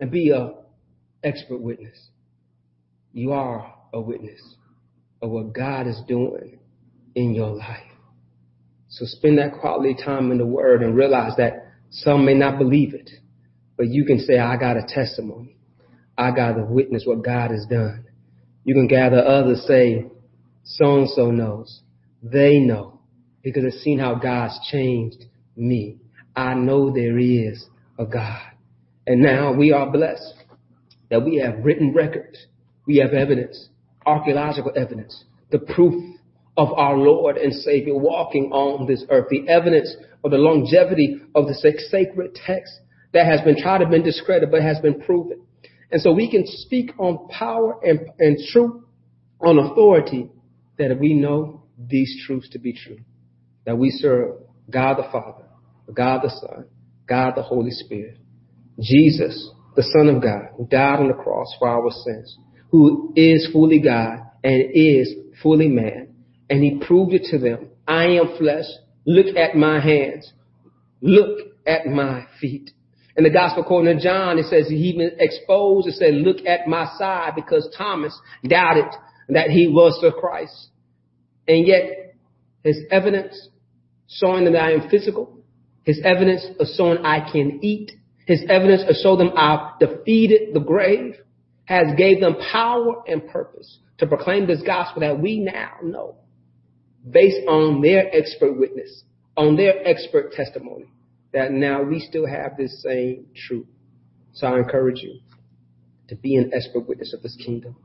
and 0.00 0.10
be 0.10 0.30
a 0.30 0.54
expert 1.22 1.60
witness. 1.60 2.08
You 3.12 3.32
are 3.32 3.72
a 3.92 4.00
witness 4.00 4.40
of 5.22 5.30
what 5.30 5.52
God 5.52 5.86
is 5.86 6.00
doing 6.08 6.58
in 7.14 7.34
your 7.34 7.50
life. 7.50 7.82
So 8.88 9.04
spend 9.06 9.38
that 9.38 9.60
quality 9.60 9.94
time 9.94 10.32
in 10.32 10.38
the 10.38 10.46
Word 10.46 10.82
and 10.82 10.96
realize 10.96 11.36
that 11.36 11.68
some 11.90 12.24
may 12.24 12.34
not 12.34 12.58
believe 12.58 12.94
it, 12.94 13.10
but 13.76 13.88
you 13.88 14.04
can 14.04 14.18
say, 14.18 14.38
I 14.38 14.56
got 14.56 14.76
a 14.76 14.82
testimony. 14.86 15.56
I 16.18 16.32
got 16.32 16.54
to 16.54 16.64
witness 16.64 17.04
what 17.06 17.24
God 17.24 17.50
has 17.50 17.66
done. 17.70 18.04
You 18.64 18.74
can 18.74 18.88
gather 18.88 19.24
others 19.24 19.64
say, 19.66 20.06
so 20.64 20.98
and 20.98 21.08
so 21.08 21.30
knows. 21.30 21.80
They 22.22 22.58
know 22.58 23.00
because 23.42 23.62
they've 23.62 23.80
seen 23.80 23.98
how 23.98 24.16
God's 24.16 24.58
changed 24.70 25.24
me. 25.56 25.98
I 26.36 26.54
know 26.54 26.92
there 26.92 27.18
is 27.18 27.64
a 27.98 28.04
God. 28.04 28.42
And 29.06 29.22
now 29.22 29.52
we 29.52 29.72
are 29.72 29.90
blessed 29.90 30.34
that 31.10 31.24
we 31.24 31.36
have 31.36 31.64
written 31.64 31.92
records. 31.92 32.38
We 32.86 32.98
have 32.98 33.12
evidence 33.12 33.68
archaeological 34.06 34.72
evidence, 34.76 35.24
the 35.50 35.58
proof 35.58 35.94
of 36.56 36.72
our 36.72 36.96
Lord 36.96 37.36
and 37.36 37.52
Savior 37.52 37.96
walking 37.96 38.50
on 38.52 38.86
this 38.86 39.04
earth, 39.10 39.26
the 39.30 39.48
evidence 39.48 39.94
of 40.24 40.30
the 40.30 40.38
longevity 40.38 41.20
of 41.34 41.46
the 41.46 41.54
sacred 41.54 42.34
text 42.34 42.72
that 43.12 43.26
has 43.26 43.40
been 43.42 43.56
tried 43.60 43.78
to 43.78 43.88
be 43.88 44.02
discredited 44.02 44.50
but 44.50 44.62
has 44.62 44.78
been 44.80 45.00
proven. 45.00 45.42
And 45.90 46.00
so 46.00 46.12
we 46.12 46.30
can 46.30 46.44
speak 46.46 46.92
on 46.98 47.28
power 47.28 47.80
and, 47.82 48.00
and 48.18 48.38
truth, 48.52 48.84
on 49.40 49.58
authority, 49.58 50.28
that 50.78 50.96
we 50.98 51.14
know 51.14 51.64
these 51.78 52.22
truths 52.26 52.48
to 52.50 52.58
be 52.58 52.72
true. 52.72 52.98
That 53.66 53.76
we 53.76 53.90
serve 53.90 54.36
God 54.70 54.98
the 54.98 55.08
Father, 55.10 55.44
God 55.92 56.20
the 56.22 56.30
Son, 56.30 56.66
God 57.08 57.34
the 57.36 57.42
Holy 57.42 57.70
Spirit, 57.70 58.18
Jesus, 58.80 59.50
the 59.76 59.82
Son 59.82 60.14
of 60.14 60.22
God, 60.22 60.50
who 60.56 60.66
died 60.66 61.00
on 61.00 61.08
the 61.08 61.14
cross 61.14 61.48
for 61.58 61.68
our 61.68 61.90
sins, 61.90 62.38
who 62.70 63.12
is 63.16 63.48
fully 63.52 63.80
God 63.80 64.20
and 64.42 64.70
is 64.74 65.12
fully 65.42 65.68
man. 65.68 66.14
And 66.48 66.62
he 66.62 66.80
proved 66.84 67.12
it 67.12 67.24
to 67.30 67.38
them. 67.38 67.70
I 67.86 68.06
am 68.06 68.36
flesh. 68.38 68.64
Look 69.06 69.36
at 69.36 69.56
my 69.56 69.80
hands. 69.80 70.32
Look 71.00 71.38
at 71.66 71.86
my 71.86 72.26
feet. 72.40 72.70
In 73.16 73.24
the 73.24 73.30
gospel 73.30 73.62
according 73.62 73.96
to 73.96 74.02
John, 74.02 74.38
it 74.38 74.46
says 74.46 74.68
he 74.68 74.76
even 74.76 75.12
exposed 75.18 75.86
and 75.86 75.94
said, 75.94 76.14
look 76.14 76.46
at 76.46 76.66
my 76.66 76.88
side 76.96 77.32
because 77.34 77.68
Thomas 77.76 78.18
doubted 78.46 78.86
that 79.28 79.50
he 79.50 79.68
was 79.68 79.98
the 80.00 80.12
Christ. 80.12 80.68
And 81.46 81.66
yet 81.66 82.14
His 82.62 82.78
evidence 82.90 83.48
showing 84.08 84.44
that 84.44 84.56
I 84.56 84.72
am 84.72 84.88
physical. 84.88 85.38
His 85.84 86.00
evidence 86.04 86.44
of 86.58 86.66
showing 86.76 87.04
I 87.04 87.30
can 87.30 87.60
eat. 87.62 87.92
His 88.26 88.42
evidence 88.48 88.82
of 88.88 88.96
showing 89.02 89.18
them 89.18 89.32
I've 89.36 89.78
defeated 89.78 90.54
the 90.54 90.60
grave 90.60 91.16
has 91.70 91.94
gave 91.96 92.20
them 92.20 92.34
power 92.50 93.00
and 93.06 93.28
purpose 93.28 93.78
to 93.98 94.04
proclaim 94.04 94.44
this 94.44 94.60
gospel 94.66 95.02
that 95.02 95.20
we 95.20 95.38
now 95.38 95.70
know 95.84 96.16
based 97.08 97.46
on 97.46 97.80
their 97.80 98.12
expert 98.12 98.58
witness, 98.58 99.04
on 99.36 99.56
their 99.56 99.86
expert 99.86 100.32
testimony, 100.32 100.86
that 101.32 101.52
now 101.52 101.80
we 101.80 102.00
still 102.00 102.26
have 102.26 102.56
this 102.58 102.82
same 102.82 103.24
truth. 103.46 103.68
So 104.32 104.48
I 104.48 104.58
encourage 104.58 105.00
you 105.00 105.20
to 106.08 106.16
be 106.16 106.34
an 106.34 106.50
expert 106.52 106.88
witness 106.88 107.14
of 107.14 107.22
this 107.22 107.36
kingdom. 107.36 107.76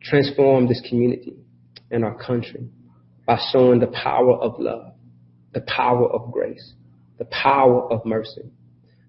Transform 0.00 0.68
this 0.68 0.80
community 0.88 1.34
and 1.90 2.04
our 2.04 2.14
country 2.14 2.68
by 3.26 3.36
showing 3.52 3.80
the 3.80 3.88
power 3.88 4.36
of 4.36 4.60
love, 4.60 4.92
the 5.52 5.62
power 5.62 6.08
of 6.08 6.30
grace, 6.30 6.74
the 7.18 7.24
power 7.24 7.92
of 7.92 8.06
mercy. 8.06 8.52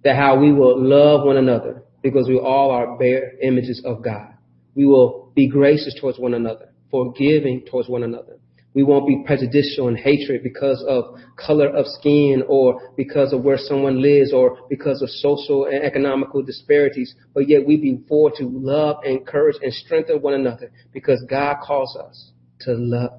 That 0.03 0.15
how 0.15 0.39
we 0.39 0.51
will 0.51 0.83
love 0.83 1.27
one 1.27 1.37
another 1.37 1.82
because 2.03 2.27
we 2.27 2.37
all 2.37 2.69
are 2.69 2.97
bare 2.97 3.31
images 3.41 3.81
of 3.83 4.03
God. 4.03 4.33
We 4.75 4.85
will 4.85 5.31
be 5.33 5.47
gracious 5.47 5.97
towards 5.99 6.19
one 6.19 6.33
another, 6.33 6.73
forgiving 6.91 7.65
towards 7.65 7.89
one 7.89 8.03
another. 8.03 8.37
We 8.75 8.83
won't 8.83 9.07
be 9.07 9.23
prejudicial 9.25 9.87
and 9.87 9.97
hatred 9.97 10.41
because 10.41 10.83
of 10.87 11.15
color 11.37 11.67
of 11.67 11.85
skin 11.85 12.43
or 12.47 12.93
because 12.97 13.31
of 13.31 13.43
where 13.43 13.57
someone 13.57 14.01
lives 14.01 14.33
or 14.33 14.57
because 14.67 15.01
of 15.03 15.09
social 15.09 15.65
and 15.65 15.83
economical 15.83 16.41
disparities. 16.41 17.13
But 17.33 17.47
yet 17.47 17.65
we 17.67 17.77
be 17.77 18.03
forward 18.07 18.33
to 18.37 18.45
love, 18.45 18.97
encourage, 19.05 19.57
and 19.61 19.71
strengthen 19.71 20.21
one 20.21 20.33
another 20.33 20.71
because 20.91 21.23
God 21.29 21.57
calls 21.63 21.95
us 21.95 22.31
to 22.61 22.73
love 22.73 23.11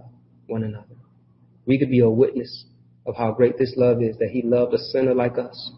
one 0.49 0.64
another. 0.64 0.97
We 1.66 1.79
could 1.79 1.90
be 1.90 2.01
a 2.01 2.11
witness 2.11 2.64
of 3.07 3.14
how 3.16 3.33
great 3.33 3.57
this 3.57 3.75
love 3.77 4.03
is, 4.03 4.16
that 4.18 4.31
he 4.31 4.42
loved 4.42 4.75
a 4.75 4.79
sinner 4.79 5.14
like 5.14 5.38
us, 5.38 5.73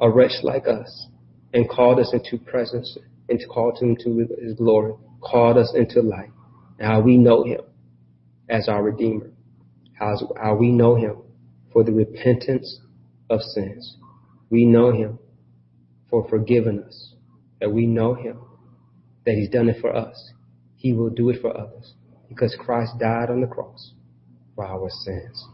a 0.00 0.10
wretch 0.10 0.42
like 0.42 0.68
us, 0.68 1.08
and 1.54 1.70
called 1.70 2.00
us 2.00 2.12
into 2.12 2.44
presence 2.44 2.98
and 3.28 3.40
called 3.48 3.78
him 3.80 3.96
to 4.02 4.26
his 4.42 4.54
glory, 4.54 4.92
called 5.22 5.56
us 5.56 5.72
into 5.74 6.02
light. 6.02 6.30
And 6.78 6.86
how 6.88 7.00
we 7.00 7.16
know 7.16 7.44
him 7.44 7.60
as 8.50 8.68
our 8.68 8.82
Redeemer, 8.82 9.30
how, 9.98 10.16
how 10.40 10.56
we 10.56 10.70
know 10.72 10.96
him 10.96 11.22
for 11.72 11.84
the 11.84 11.92
repentance 11.92 12.80
of 13.30 13.40
sins. 13.40 13.96
We 14.50 14.66
know 14.66 14.92
him 14.92 15.20
for 16.10 16.28
forgiving 16.28 16.82
us, 16.82 17.14
that 17.60 17.70
we 17.70 17.86
know 17.86 18.14
him, 18.14 18.40
that 19.24 19.34
he's 19.34 19.48
done 19.48 19.68
it 19.68 19.80
for 19.80 19.94
us. 19.94 20.32
He 20.76 20.92
will 20.92 21.10
do 21.10 21.30
it 21.30 21.40
for 21.40 21.56
others 21.56 21.94
because 22.28 22.54
Christ 22.58 22.92
died 22.98 23.30
on 23.30 23.40
the 23.40 23.46
cross 23.46 23.92
for 24.56 24.66
our 24.66 24.90
sins. 24.90 25.46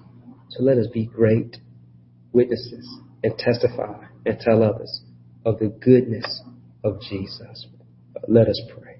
So 0.48 0.62
let 0.62 0.78
us 0.78 0.86
be 0.92 1.06
great 1.06 1.58
witnesses 2.32 2.88
and 3.22 3.36
testify 3.38 4.06
and 4.26 4.40
tell 4.40 4.62
others 4.62 5.02
of 5.44 5.58
the 5.58 5.68
goodness 5.68 6.42
of 6.84 7.00
Jesus. 7.00 7.66
Let 8.28 8.48
us 8.48 8.60
pray. 8.76 8.98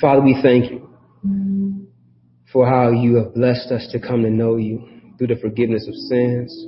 Father, 0.00 0.22
we 0.22 0.38
thank 0.42 0.70
you 0.70 1.88
for 2.52 2.68
how 2.68 2.90
you 2.90 3.16
have 3.16 3.34
blessed 3.34 3.72
us 3.72 3.88
to 3.92 4.00
come 4.00 4.22
to 4.22 4.30
know 4.30 4.56
you 4.56 4.88
through 5.18 5.28
the 5.28 5.36
forgiveness 5.36 5.86
of 5.88 5.94
sins. 5.94 6.66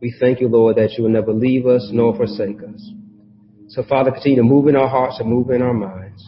We 0.00 0.14
thank 0.20 0.40
you, 0.40 0.48
Lord, 0.48 0.76
that 0.76 0.92
you 0.96 1.04
will 1.04 1.10
never 1.10 1.32
leave 1.32 1.66
us 1.66 1.90
nor 1.92 2.16
forsake 2.16 2.62
us. 2.62 2.90
So, 3.68 3.82
Father, 3.82 4.12
continue 4.12 4.38
to 4.38 4.42
move 4.44 4.68
in 4.68 4.76
our 4.76 4.88
hearts 4.88 5.18
and 5.18 5.28
move 5.28 5.50
in 5.50 5.60
our 5.60 5.74
minds 5.74 6.24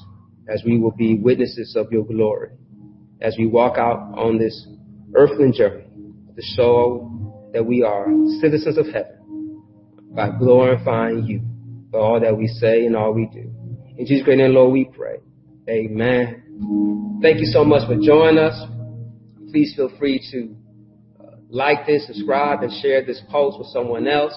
as 0.48 0.62
we 0.64 0.78
will 0.78 0.90
be 0.90 1.18
witnesses 1.18 1.74
of 1.76 1.90
your 1.92 2.04
glory 2.04 2.50
as 3.20 3.36
we 3.38 3.46
walk 3.46 3.78
out 3.78 4.12
on 4.16 4.38
this 4.38 4.66
earthly 5.14 5.52
journey 5.52 5.84
to 6.34 6.42
show 6.56 7.10
that 7.52 7.64
we 7.64 7.82
are 7.82 8.06
citizens 8.40 8.78
of 8.78 8.86
heaven 8.86 9.62
by 10.14 10.30
glorifying 10.38 11.24
you 11.24 11.40
for 11.90 12.00
all 12.00 12.20
that 12.20 12.36
we 12.36 12.46
say 12.46 12.86
and 12.86 12.96
all 12.96 13.12
we 13.12 13.26
do. 13.26 13.52
In 13.96 14.06
Jesus' 14.06 14.24
great 14.24 14.38
name, 14.38 14.54
Lord, 14.54 14.72
we 14.72 14.84
pray. 14.84 15.18
Amen. 15.68 17.18
Thank 17.22 17.40
you 17.40 17.46
so 17.46 17.64
much 17.64 17.86
for 17.86 17.96
joining 17.96 18.38
us. 18.38 18.58
Please 19.50 19.74
feel 19.76 19.90
free 19.98 20.24
to 20.32 20.56
uh, 21.22 21.36
like 21.48 21.86
this, 21.86 22.06
subscribe, 22.06 22.62
and 22.62 22.72
share 22.80 23.04
this 23.04 23.20
post 23.30 23.58
with 23.58 23.66
someone 23.68 24.06
else. 24.06 24.32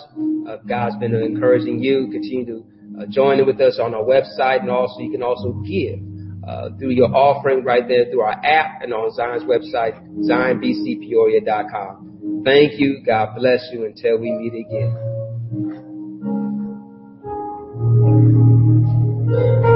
Uh, 0.47 0.57
God's 0.67 0.97
been 0.97 1.15
encouraging 1.15 1.79
you. 1.79 2.09
Continue 2.11 2.45
to 2.45 2.65
uh, 2.99 3.05
join 3.09 3.39
in 3.39 3.45
with 3.45 3.61
us 3.61 3.79
on 3.81 3.93
our 3.93 4.03
website, 4.03 4.61
and 4.61 4.69
also 4.69 4.99
you 4.99 5.11
can 5.11 5.23
also 5.23 5.53
give 5.65 5.99
uh, 6.47 6.69
through 6.77 6.91
your 6.91 7.13
offering 7.15 7.63
right 7.63 7.87
there 7.87 8.05
through 8.11 8.21
our 8.21 8.45
app 8.45 8.81
and 8.81 8.93
on 8.93 9.11
Zion's 9.13 9.43
website, 9.43 9.97
zionbcpeoria.com. 10.29 12.41
Thank 12.43 12.79
you. 12.79 13.01
God 13.05 13.35
bless 13.37 13.69
you 13.71 13.85
until 13.85 14.19
we 14.19 14.31
meet 14.31 14.53
again. 14.53 15.12
Thank 18.13 19.65
you. 19.65 19.72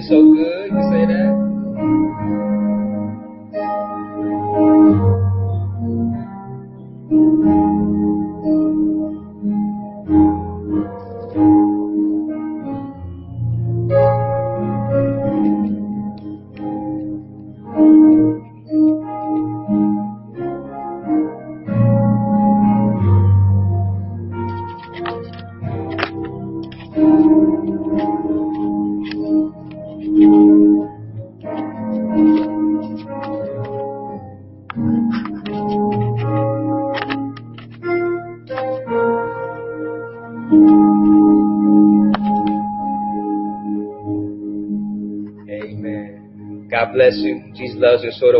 Been 0.00 0.08
so 0.08 0.32
good. 0.32 0.70
You 0.70 0.82
say 0.90 1.06
that. 1.06 1.47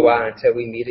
I. 0.09 0.29
Until 0.29 0.55
we 0.55 0.67
meet 0.67 0.87